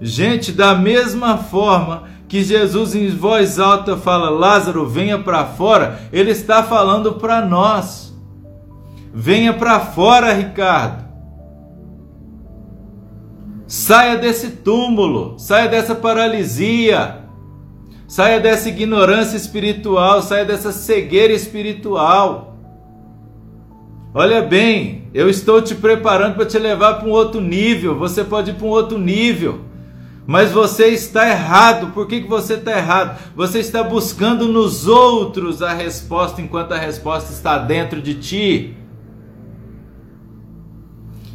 [0.00, 6.30] Gente, da mesma forma que Jesus em voz alta fala: Lázaro, venha para fora, ele
[6.30, 8.16] está falando para nós.
[9.12, 11.08] Venha para fora, Ricardo.
[13.66, 17.24] Saia desse túmulo, saia dessa paralisia,
[18.06, 22.47] saia dessa ignorância espiritual, saia dessa cegueira espiritual.
[24.18, 27.96] Olha bem, eu estou te preparando para te levar para um outro nível.
[28.00, 29.60] Você pode ir para um outro nível.
[30.26, 31.92] Mas você está errado.
[31.92, 33.16] Por que, que você está errado?
[33.36, 38.76] Você está buscando nos outros a resposta enquanto a resposta está dentro de ti.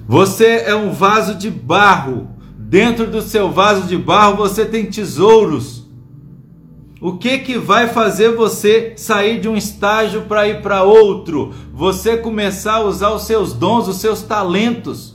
[0.05, 2.31] Você é um vaso de barro.
[2.57, 5.82] Dentro do seu vaso de barro você tem tesouros.
[7.03, 11.53] O que que vai fazer você sair de um estágio para ir para outro?
[11.73, 15.13] Você começar a usar os seus dons, os seus talentos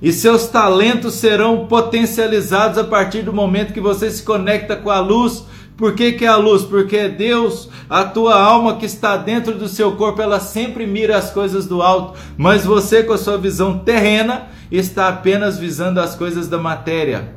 [0.00, 5.00] e seus talentos serão potencializados a partir do momento que você se conecta com a
[5.00, 5.44] luz.
[5.76, 6.62] Por que, que é a luz?
[6.62, 11.16] Porque é Deus, a tua alma que está dentro do seu corpo, ela sempre mira
[11.16, 16.14] as coisas do alto, mas você, com a sua visão terrena, está apenas visando as
[16.14, 17.34] coisas da matéria.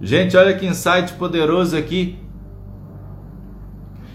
[0.00, 2.18] Gente, olha que insight poderoso aqui.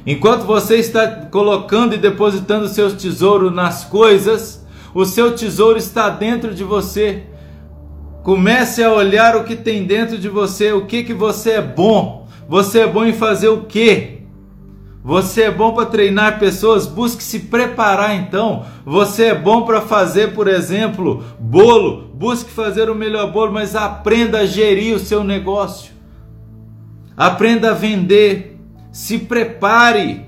[0.06, 6.54] Enquanto você está colocando e depositando seus tesouros nas coisas, o seu tesouro está dentro
[6.54, 7.24] de você.
[8.24, 12.28] Comece a olhar o que tem dentro de você, o que que você é bom.
[12.48, 14.21] Você é bom em fazer o quê?
[15.04, 18.66] Você é bom para treinar pessoas, busque se preparar então.
[18.86, 24.40] Você é bom para fazer, por exemplo, bolo, busque fazer o melhor bolo, mas aprenda
[24.40, 25.92] a gerir o seu negócio.
[27.18, 28.60] Aprenda a vender,
[28.92, 30.26] se prepare.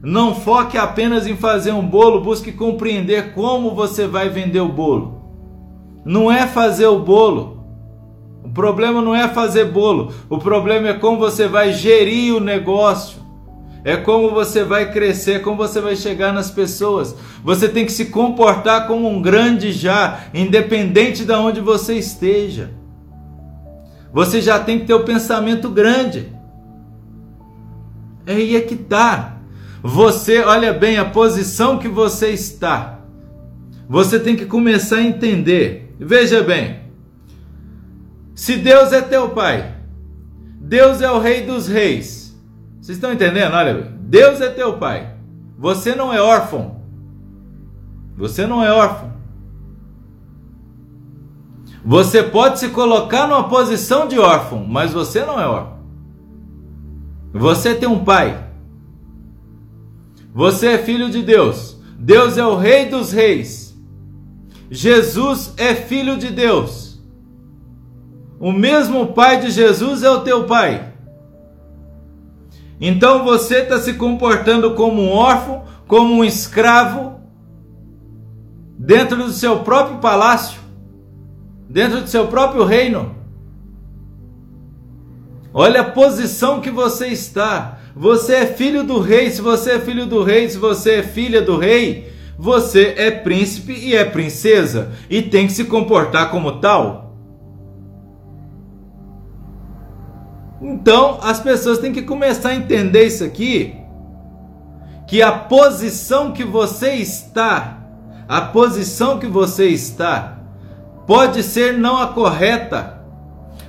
[0.00, 5.22] Não foque apenas em fazer um bolo, busque compreender como você vai vender o bolo.
[6.04, 7.64] Não é fazer o bolo.
[8.44, 10.12] O problema não é fazer bolo.
[10.30, 13.15] O problema é como você vai gerir o negócio.
[13.86, 17.14] É como você vai crescer, como você vai chegar nas pessoas.
[17.44, 22.72] Você tem que se comportar como um grande já, independente de onde você esteja.
[24.12, 26.32] Você já tem que ter o pensamento grande.
[28.26, 29.36] É aí é que tá.
[29.80, 32.98] Você, olha bem a posição que você está.
[33.88, 35.94] Você tem que começar a entender.
[35.96, 36.80] Veja bem.
[38.34, 39.76] Se Deus é teu pai,
[40.60, 42.25] Deus é o rei dos reis.
[42.86, 43.52] Vocês estão entendendo?
[43.52, 45.16] Olha, Deus é teu pai.
[45.58, 46.82] Você não é órfão.
[48.16, 49.12] Você não é órfão.
[51.84, 55.80] Você pode se colocar numa posição de órfão, mas você não é órfão.
[57.32, 58.50] Você tem um pai.
[60.32, 61.76] Você é filho de Deus.
[61.98, 63.76] Deus é o Rei dos Reis.
[64.70, 67.02] Jesus é filho de Deus.
[68.38, 70.92] O mesmo Pai de Jesus é o teu Pai.
[72.80, 77.20] Então você está se comportando como um órfão, como um escravo,
[78.78, 80.60] dentro do seu próprio palácio,
[81.68, 83.14] dentro do seu próprio reino.
[85.52, 87.78] Olha a posição que você está.
[87.94, 89.30] Você é filho do rei.
[89.30, 93.72] Se você é filho do rei, se você é filha do rei, você é príncipe
[93.72, 97.05] e é princesa e tem que se comportar como tal.
[100.68, 103.76] Então, as pessoas têm que começar a entender isso aqui,
[105.06, 107.78] que a posição que você está,
[108.28, 110.40] a posição que você está
[111.06, 113.00] pode ser não a correta.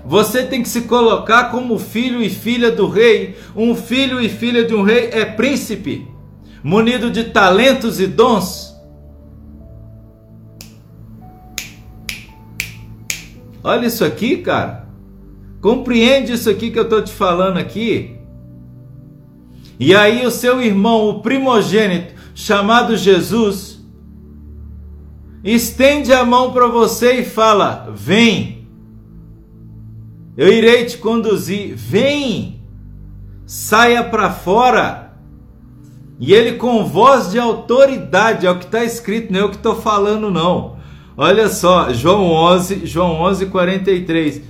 [0.04, 3.38] Você tem que se colocar como filho e filha do rei.
[3.56, 6.10] Um filho e filha de um rei é príncipe,
[6.64, 8.76] munido de talentos e dons.
[13.64, 14.87] Olha isso aqui, cara.
[15.62, 18.16] Compreende isso aqui que eu estou te falando aqui?
[19.80, 23.84] E aí o seu irmão, o primogênito, chamado Jesus,
[25.43, 28.68] estende a mão para você e fala: Vem,
[30.36, 31.76] eu irei te conduzir.
[31.76, 32.62] Vem,
[33.45, 35.08] saia para fora.
[36.20, 39.55] E ele com voz de autoridade, é o que está escrito, não é o que
[39.55, 40.78] estou falando, não.
[41.16, 44.41] Olha só, João 11, João 11, 43.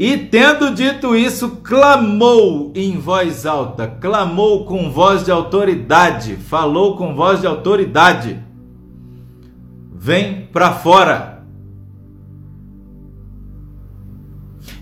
[0.00, 7.14] E tendo dito isso, clamou em voz alta, clamou com voz de autoridade, falou com
[7.14, 8.42] voz de autoridade:
[9.92, 11.44] Vem para fora.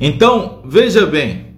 [0.01, 1.57] Então, veja bem,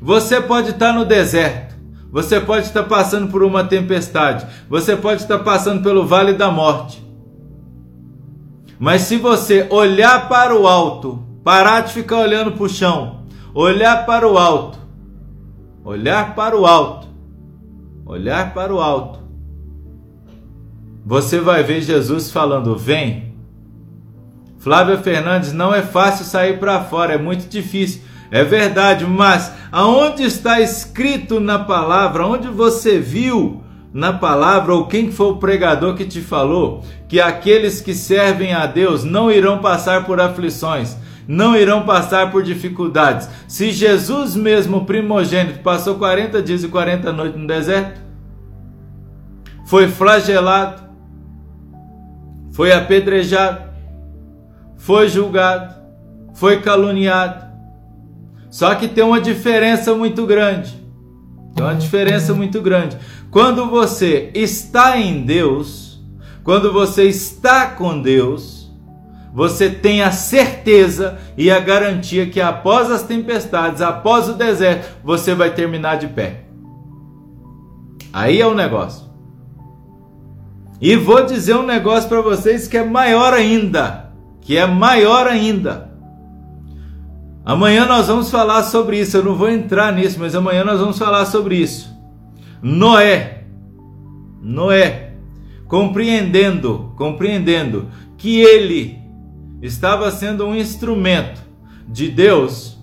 [0.00, 1.74] você pode estar no deserto,
[2.12, 7.04] você pode estar passando por uma tempestade, você pode estar passando pelo vale da morte.
[8.78, 13.24] Mas se você olhar para o alto, Parar de ficar olhando para o chão.
[13.54, 14.78] Olhar para o alto.
[15.84, 17.08] Olhar para o alto.
[18.04, 19.20] Olhar para o alto.
[21.04, 23.34] Você vai ver Jesus falando: Vem.
[24.58, 28.02] Flávia Fernandes, não é fácil sair para fora, é muito difícil.
[28.30, 35.10] É verdade, mas aonde está escrito na palavra, onde você viu na palavra, ou quem
[35.10, 40.04] foi o pregador que te falou que aqueles que servem a Deus não irão passar
[40.04, 40.96] por aflições,
[41.26, 43.28] não irão passar por dificuldades.
[43.46, 48.00] Se Jesus mesmo, primogênito, passou 40 dias e 40 noites no deserto,
[49.64, 50.82] foi flagelado,
[52.52, 53.70] foi apedrejado,
[54.76, 55.74] foi julgado,
[56.34, 57.48] foi caluniado.
[58.50, 60.74] Só que tem uma diferença muito grande.
[61.54, 62.98] Tem uma diferença muito grande.
[63.30, 66.02] Quando você está em Deus,
[66.42, 68.59] quando você está com Deus,
[69.32, 75.34] você tem a certeza e a garantia que após as tempestades, após o deserto, você
[75.34, 76.44] vai terminar de pé.
[78.12, 79.08] Aí é o negócio.
[80.80, 85.90] E vou dizer um negócio para vocês que é maior ainda, que é maior ainda.
[87.44, 89.16] Amanhã nós vamos falar sobre isso.
[89.16, 91.90] Eu não vou entrar nisso, mas amanhã nós vamos falar sobre isso.
[92.62, 93.44] Noé,
[94.42, 95.14] Noé,
[95.68, 98.99] compreendendo, compreendendo que ele
[99.62, 101.40] estava sendo um instrumento
[101.88, 102.78] de Deus,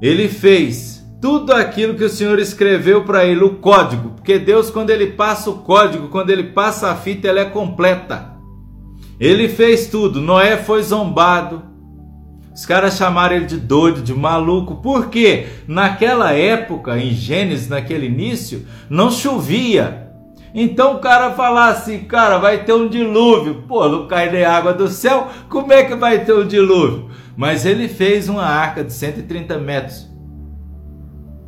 [0.00, 4.90] ele fez tudo aquilo que o Senhor escreveu para ele, o código, porque Deus, quando
[4.90, 8.30] ele passa o código, quando ele passa a fita, ela é completa.
[9.20, 10.18] Ele fez tudo.
[10.18, 11.62] Noé foi zombado.
[12.54, 18.66] Os caras chamaram ele de doido, de maluco, porque naquela época, em Gênesis, naquele início,
[18.88, 20.09] não chovia.
[20.54, 23.62] Então o cara falar assim, cara, vai ter um dilúvio.
[23.68, 27.10] Pô, não cai nem água do céu, como é que vai ter um dilúvio?
[27.36, 30.08] Mas ele fez uma arca de 130 metros.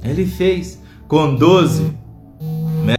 [0.05, 1.93] Ele fez com 12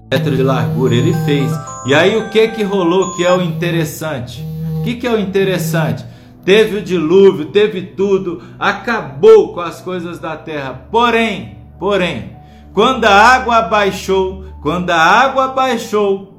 [0.09, 1.51] metros de largura, ele fez.
[1.85, 4.45] E aí o que que rolou que é o interessante?
[4.79, 6.05] O que que é o interessante?
[6.45, 10.87] Teve o dilúvio, teve tudo, acabou com as coisas da terra.
[10.91, 12.35] Porém, porém,
[12.73, 16.33] quando a água baixou, quando a água baixou,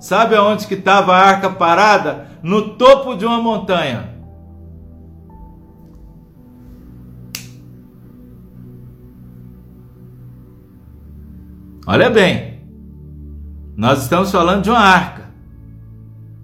[0.00, 2.26] sabe aonde que estava a arca parada?
[2.42, 4.16] No topo de uma montanha.
[11.86, 12.62] Olha bem,
[13.76, 15.30] nós estamos falando de uma arca,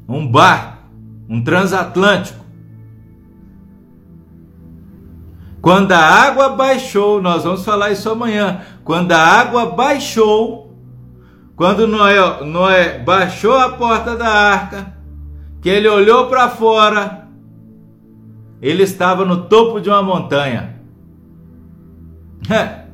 [0.06, 0.90] um barco,
[1.26, 2.44] um transatlântico.
[5.62, 8.60] Quando a água baixou, nós vamos falar isso amanhã.
[8.84, 10.63] Quando a água baixou,
[11.56, 14.94] quando Noé, Noé baixou a porta da arca,
[15.60, 17.28] que ele olhou para fora,
[18.60, 20.80] ele estava no topo de uma montanha.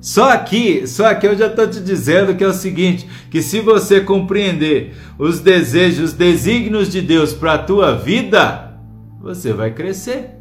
[0.00, 3.60] Só aqui, só aqui eu já estou te dizendo que é o seguinte: que se
[3.60, 8.78] você compreender os desejos, os desígnios de Deus para a tua vida,
[9.20, 10.36] você vai crescer.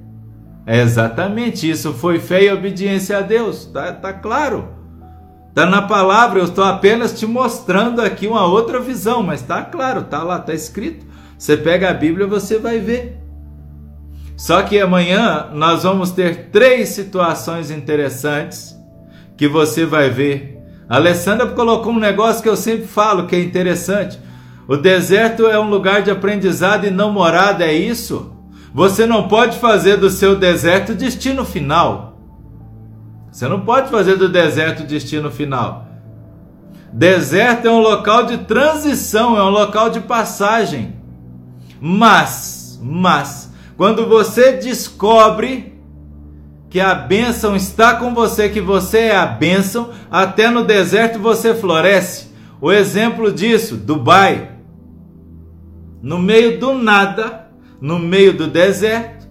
[0.65, 1.91] É exatamente isso.
[1.91, 3.65] Foi fé e obediência a Deus.
[3.65, 4.76] Tá, tá claro.
[5.58, 6.38] Tá na palavra.
[6.39, 10.53] Eu estou apenas te mostrando aqui uma outra visão, mas tá claro, tá lá, tá
[10.53, 11.03] escrito.
[11.36, 13.18] Você pega a Bíblia, você vai ver.
[14.36, 18.76] Só que amanhã nós vamos ter três situações interessantes
[19.36, 20.60] que você vai ver.
[20.88, 24.20] A Alessandra colocou um negócio que eu sempre falo que é interessante.
[24.68, 28.32] O deserto é um lugar de aprendizado e não morada, é isso?
[28.76, 32.07] Você não pode fazer do seu deserto destino final.
[33.38, 35.85] Você não pode fazer do deserto destino final.
[36.91, 40.95] Deserto é um local de transição, é um local de passagem.
[41.79, 45.79] Mas, mas, quando você descobre
[46.67, 51.53] que a bênção está com você, que você é a bênção, até no deserto você
[51.53, 52.31] floresce.
[52.59, 54.49] O exemplo disso, Dubai.
[56.01, 59.27] No meio do nada, no meio do deserto,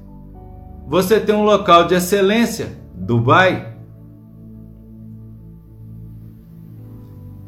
[0.87, 3.75] você tem um local de excelência, Dubai.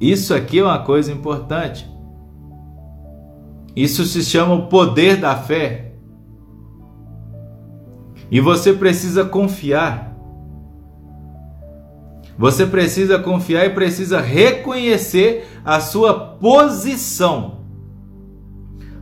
[0.01, 1.89] Isso aqui é uma coisa importante.
[3.75, 5.93] Isso se chama o poder da fé.
[8.31, 10.17] E você precisa confiar.
[12.37, 17.59] Você precisa confiar e precisa reconhecer a sua posição.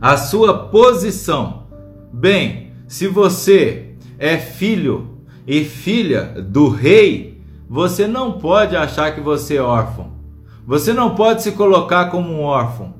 [0.01, 1.67] A sua posição.
[2.11, 9.57] Bem, se você é filho e filha do rei, você não pode achar que você
[9.57, 10.16] é órfão.
[10.67, 12.93] Você não pode se colocar como um órfão.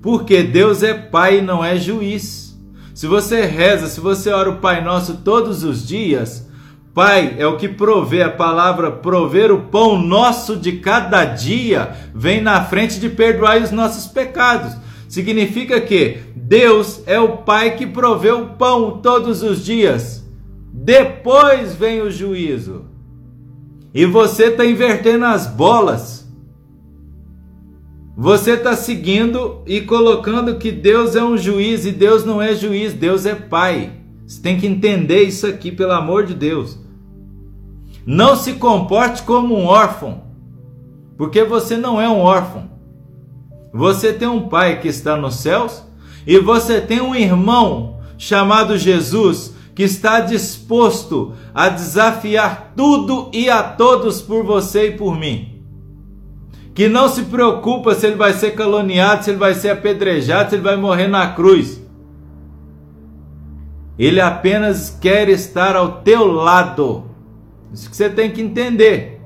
[0.00, 2.56] Porque Deus é pai e não é juiz.
[2.94, 6.48] Se você reza, se você ora o Pai Nosso todos os dias,
[6.94, 12.40] Pai é o que provê, a palavra prover o pão nosso de cada dia vem
[12.40, 14.76] na frente de perdoar os nossos pecados.
[15.08, 20.24] Significa que Deus é o Pai que provê o pão todos os dias.
[20.72, 22.84] Depois vem o juízo.
[23.92, 26.21] E você está invertendo as bolas.
[28.16, 32.92] Você está seguindo e colocando que Deus é um juiz e Deus não é juiz,
[32.92, 33.92] Deus é pai.
[34.26, 36.78] Você tem que entender isso aqui, pelo amor de Deus.
[38.04, 40.24] Não se comporte como um órfão,
[41.16, 42.70] porque você não é um órfão.
[43.72, 45.82] Você tem um pai que está nos céus
[46.26, 53.62] e você tem um irmão chamado Jesus que está disposto a desafiar tudo e a
[53.62, 55.51] todos por você e por mim
[56.74, 60.56] que não se preocupa se ele vai ser caluniado, se ele vai ser apedrejado, se
[60.56, 61.82] ele vai morrer na cruz.
[63.98, 67.04] Ele apenas quer estar ao teu lado.
[67.72, 69.20] Isso que você tem que entender.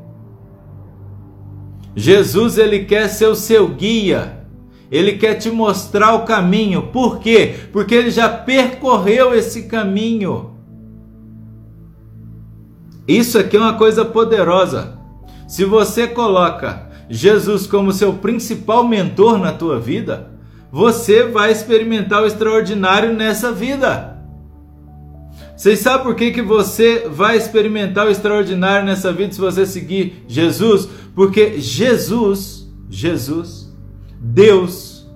[1.95, 4.45] Jesus ele quer ser o seu guia.
[4.91, 6.89] Ele quer te mostrar o caminho.
[6.89, 7.55] Por quê?
[7.73, 10.57] Porque ele já percorreu esse caminho.
[13.07, 14.99] Isso aqui é uma coisa poderosa.
[15.47, 20.31] Se você coloca Jesus como seu principal mentor na tua vida,
[20.71, 24.17] você vai experimentar o extraordinário nessa vida.
[25.57, 30.25] Vocês sabem por que, que você vai experimentar o extraordinário nessa vida se você seguir
[30.29, 30.87] Jesus?
[31.15, 33.73] Porque Jesus, Jesus,
[34.21, 35.07] Deus,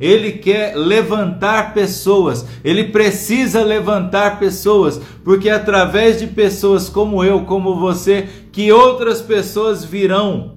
[0.00, 7.42] Ele quer levantar pessoas, Ele precisa levantar pessoas, porque é através de pessoas como eu,
[7.44, 10.53] como você, que outras pessoas virão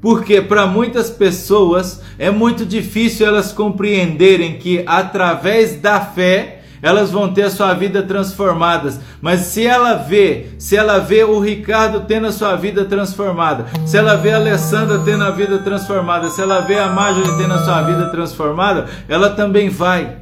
[0.00, 7.32] porque para muitas pessoas é muito difícil elas compreenderem que através da fé elas vão
[7.32, 9.00] ter a sua vida transformadas.
[9.20, 13.96] Mas se ela vê, se ela vê o Ricardo tendo a sua vida transformada, se
[13.96, 17.64] ela vê a Alessandra tendo a vida transformada, se ela vê a Marjorie tendo a
[17.64, 20.18] sua vida transformada, ela também vai.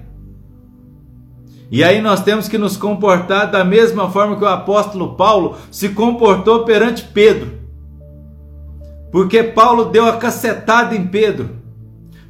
[1.71, 5.91] E aí nós temos que nos comportar da mesma forma que o apóstolo Paulo se
[5.91, 7.56] comportou perante Pedro.
[9.11, 11.51] Porque Paulo deu a cacetada em Pedro.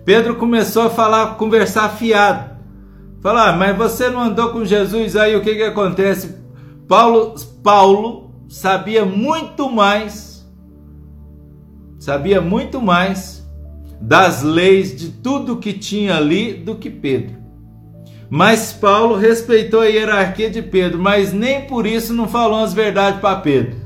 [0.05, 2.57] Pedro começou a falar, conversar fiado.
[3.21, 6.37] Falar, ah, mas você não andou com Jesus aí, o que que acontece?
[6.87, 10.47] Paulo, Paulo sabia muito mais,
[11.99, 13.45] sabia muito mais
[14.01, 17.35] das leis de tudo que tinha ali do que Pedro.
[18.31, 23.21] Mas Paulo respeitou a hierarquia de Pedro, mas nem por isso não falou as verdades
[23.21, 23.77] para Pedro.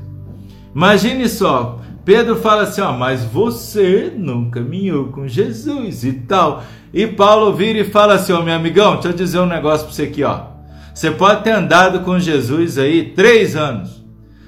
[0.75, 6.63] Imagine só, Pedro fala assim: ó, mas você não caminhou com Jesus e tal.
[6.93, 9.95] E Paulo vira e fala assim: ó, meu amigão, deixa eu dizer um negócio para
[9.95, 10.51] você aqui, ó.
[10.93, 14.03] Você pode ter andado com Jesus aí três anos,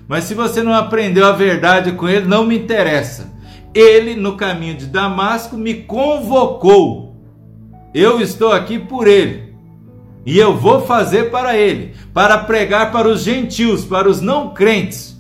[0.08, 3.32] mas se você não aprendeu a verdade com ele, não me interessa.
[3.74, 7.16] Ele, no caminho de Damasco, me convocou.
[7.94, 9.54] Eu estou aqui por ele.
[10.26, 15.14] E eu vou fazer para ele, para pregar para os gentios, para os não crentes.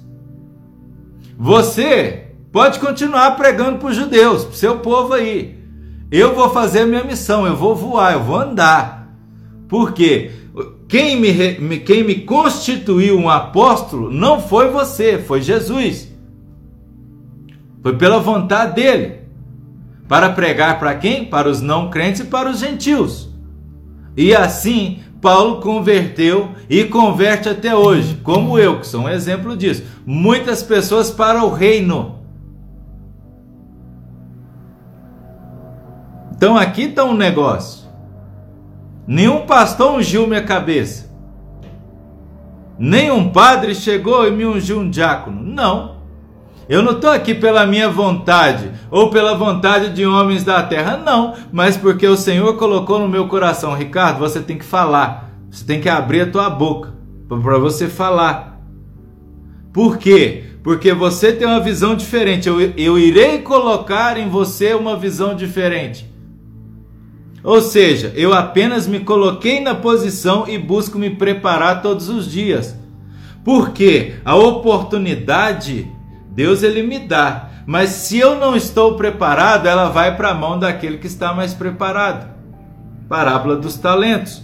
[1.37, 2.22] Você
[2.53, 5.57] Pode continuar pregando para os judeus, para o seu povo aí.
[6.11, 9.11] Eu vou fazer a minha missão, eu vou voar, eu vou andar.
[9.67, 10.29] Porque
[10.87, 16.13] quem me, quem me constituiu um apóstolo não foi você, foi Jesus.
[17.81, 19.21] Foi pela vontade dele.
[20.07, 21.25] Para pregar para quem?
[21.25, 23.31] Para os não crentes e para os gentios.
[24.15, 29.81] E assim, Paulo converteu e converte até hoje, como eu, que sou um exemplo disso.
[30.05, 32.21] Muitas pessoas para o reino.
[36.43, 37.87] Então aqui está um negócio.
[39.07, 41.09] Nenhum pastor ungiu minha cabeça.
[42.77, 45.41] Nenhum padre chegou e me ungiu um diácono.
[45.41, 45.99] Não.
[46.67, 51.33] Eu não estou aqui pela minha vontade ou pela vontade de homens da terra, não,
[51.49, 55.79] mas porque o Senhor colocou no meu coração, Ricardo, você tem que falar, você tem
[55.79, 56.93] que abrir a tua boca
[57.29, 58.59] para você falar.
[59.71, 60.43] Por quê?
[60.61, 62.49] Porque você tem uma visão diferente.
[62.49, 66.11] Eu, eu irei colocar em você uma visão diferente.
[67.43, 72.77] Ou seja, eu apenas me coloquei na posição e busco me preparar todos os dias.
[73.43, 75.91] Porque a oportunidade
[76.33, 80.57] Deus ele me dá, mas se eu não estou preparado, ela vai para a mão
[80.57, 82.33] daquele que está mais preparado.
[83.07, 84.43] Parábola dos talentos.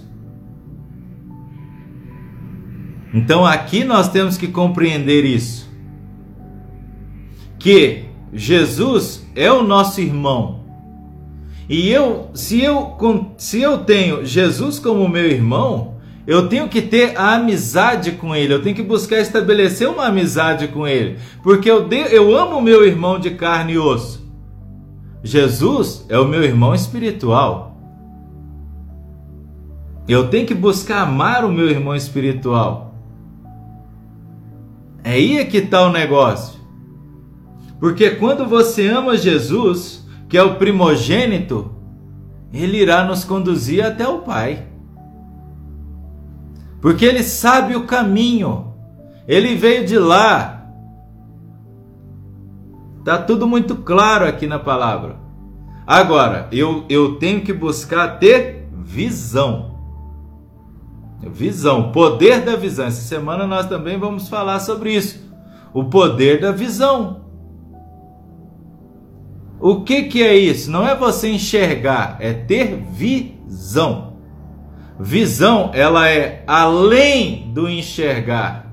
[3.11, 5.67] Então aqui nós temos que compreender isso.
[7.57, 10.58] Que Jesus é o nosso irmão.
[11.69, 12.97] E eu, se eu,
[13.37, 18.53] se eu tenho Jesus como meu irmão, eu tenho que ter a amizade com ele,
[18.53, 22.83] eu tenho que buscar estabelecer uma amizade com ele, porque eu, de, eu amo meu
[22.85, 24.27] irmão de carne e osso.
[25.23, 27.77] Jesus é o meu irmão espiritual.
[30.07, 32.95] Eu tenho que buscar amar o meu irmão espiritual.
[35.03, 36.59] É aí que está o negócio.
[37.79, 41.71] Porque quando você ama Jesus, que é o primogênito,
[42.53, 44.69] ele irá nos conduzir até o Pai
[46.81, 48.73] porque ele sabe o caminho,
[49.27, 50.65] ele veio de lá.
[52.99, 55.17] Está tudo muito claro aqui na palavra.
[55.85, 59.77] Agora, eu, eu tenho que buscar ter visão.
[61.21, 62.85] Visão, poder da visão.
[62.85, 65.19] Essa semana nós também vamos falar sobre isso.
[65.73, 67.25] O poder da visão.
[69.59, 70.71] O que, que é isso?
[70.71, 74.13] Não é você enxergar, é ter visão.
[74.97, 78.71] Visão, ela é além do enxergar.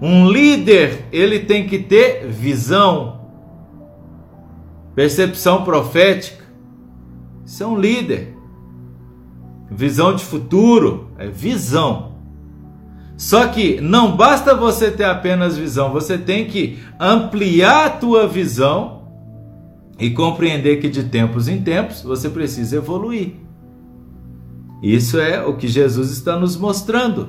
[0.00, 3.20] Um líder, ele tem que ter visão.
[4.94, 6.44] Percepção profética.
[7.46, 8.36] Isso é um líder.
[9.70, 12.12] Visão de futuro é visão.
[13.16, 19.01] Só que não basta você ter apenas visão, você tem que ampliar a tua visão
[19.98, 23.34] e compreender que de tempos em tempos você precisa evoluir.
[24.82, 27.28] Isso é o que Jesus está nos mostrando.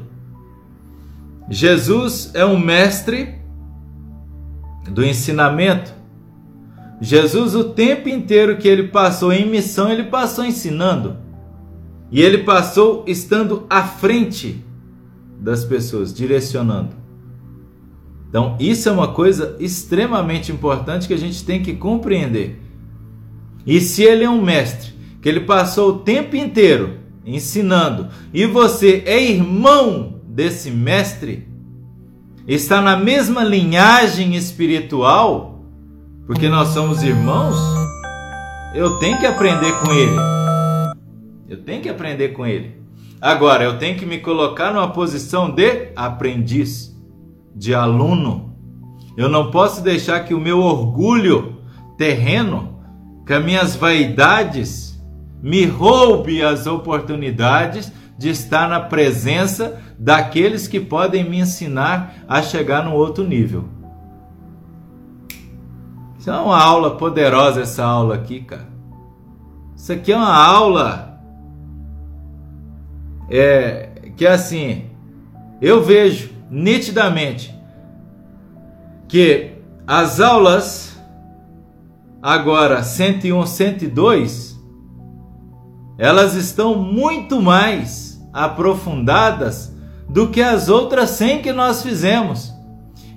[1.49, 3.35] Jesus é um mestre
[4.89, 5.93] do ensinamento.
[6.99, 11.17] Jesus, o tempo inteiro que ele passou em missão, ele passou ensinando.
[12.09, 14.63] E ele passou estando à frente
[15.39, 17.02] das pessoas, direcionando.
[18.33, 22.59] Então, isso é uma coisa extremamente importante que a gente tem que compreender.
[23.63, 29.03] E se ele é um mestre, que ele passou o tempo inteiro ensinando, e você
[29.05, 31.47] é irmão desse mestre,
[32.47, 35.63] está na mesma linhagem espiritual,
[36.25, 37.55] porque nós somos irmãos,
[38.73, 40.17] eu tenho que aprender com ele.
[41.47, 42.81] Eu tenho que aprender com ele.
[43.21, 46.92] Agora, eu tenho que me colocar numa posição de aprendiz,
[47.55, 48.55] de aluno.
[49.15, 51.61] Eu não posso deixar que o meu orgulho
[51.97, 52.79] terreno,
[53.25, 54.93] que as minhas vaidades,
[55.41, 62.83] me roube as oportunidades de estar na presença daqueles que podem me ensinar a chegar
[62.85, 63.65] no outro nível.
[66.17, 68.69] Isso é uma aula poderosa essa aula aqui, cara.
[69.75, 71.13] Isso aqui é uma aula
[73.29, 74.85] é que assim,
[75.61, 77.51] eu vejo nitidamente
[79.07, 79.53] que
[79.87, 80.95] as aulas
[82.21, 84.53] agora 101, 102
[85.97, 89.73] elas estão muito mais aprofundadas
[90.07, 92.51] do que as outras 100 que nós fizemos.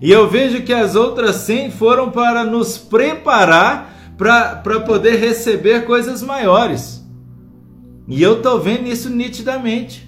[0.00, 6.22] E eu vejo que as outras 100 foram para nos preparar para poder receber coisas
[6.22, 7.04] maiores.
[8.08, 10.05] E eu estou vendo isso nitidamente.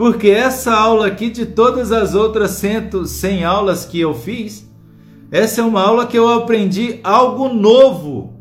[0.00, 4.66] Porque essa aula aqui, de todas as outras 100, 100 aulas que eu fiz,
[5.30, 8.32] essa é uma aula que eu aprendi algo novo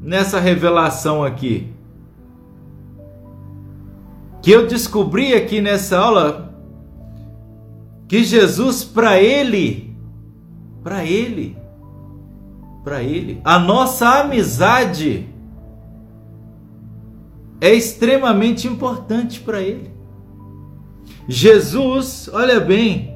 [0.00, 1.70] nessa revelação aqui.
[4.40, 6.54] Que eu descobri aqui nessa aula
[8.08, 9.94] que Jesus para ele,
[10.82, 11.54] para ele,
[12.82, 15.28] para ele, a nossa amizade
[17.60, 19.87] é extremamente importante para ele.
[21.28, 23.14] Jesus, olha bem,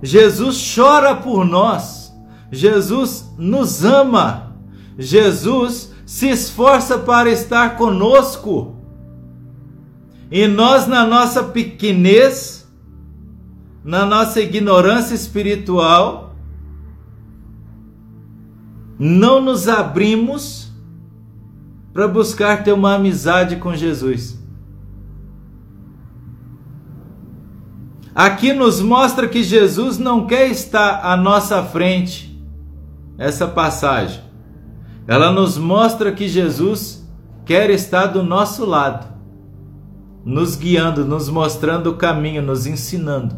[0.00, 2.14] Jesus chora por nós,
[2.52, 4.56] Jesus nos ama,
[4.96, 8.76] Jesus se esforça para estar conosco.
[10.30, 12.70] E nós, na nossa pequenez,
[13.84, 16.36] na nossa ignorância espiritual,
[18.98, 20.70] não nos abrimos
[21.92, 24.41] para buscar ter uma amizade com Jesus.
[28.14, 32.30] Aqui nos mostra que Jesus não quer estar à nossa frente.
[33.16, 34.20] Essa passagem.
[35.06, 37.08] Ela nos mostra que Jesus
[37.44, 39.06] quer estar do nosso lado,
[40.24, 43.36] nos guiando, nos mostrando o caminho, nos ensinando.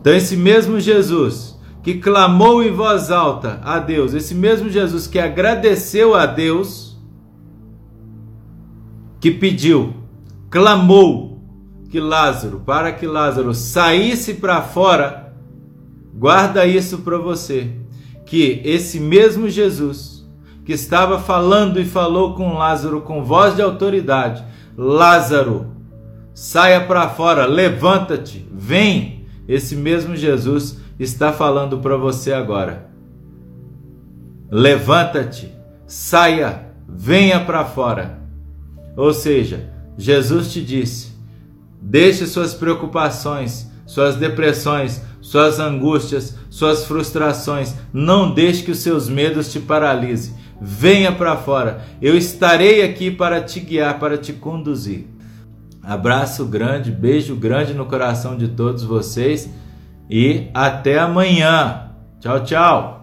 [0.00, 5.18] Então, esse mesmo Jesus que clamou em voz alta a Deus, esse mesmo Jesus que
[5.18, 6.98] agradeceu a Deus,
[9.18, 9.94] que pediu,
[10.50, 11.29] clamou
[11.90, 15.34] que Lázaro, para que Lázaro saísse para fora,
[16.14, 17.72] guarda isso para você,
[18.24, 20.24] que esse mesmo Jesus
[20.64, 24.44] que estava falando e falou com Lázaro com voz de autoridade,
[24.76, 25.66] Lázaro,
[26.32, 29.26] saia para fora, levanta-te, vem.
[29.48, 32.88] Esse mesmo Jesus está falando para você agora.
[34.48, 35.52] Levanta-te,
[35.88, 38.20] saia, venha para fora.
[38.96, 41.09] Ou seja, Jesus te disse:
[41.80, 47.74] Deixe suas preocupações, suas depressões, suas angústias, suas frustrações.
[47.92, 50.34] Não deixe que os seus medos te paralisem.
[50.60, 51.82] Venha para fora.
[52.02, 55.06] Eu estarei aqui para te guiar, para te conduzir.
[55.82, 59.48] Abraço grande, beijo grande no coração de todos vocês
[60.08, 61.90] e até amanhã.
[62.20, 62.99] Tchau, tchau.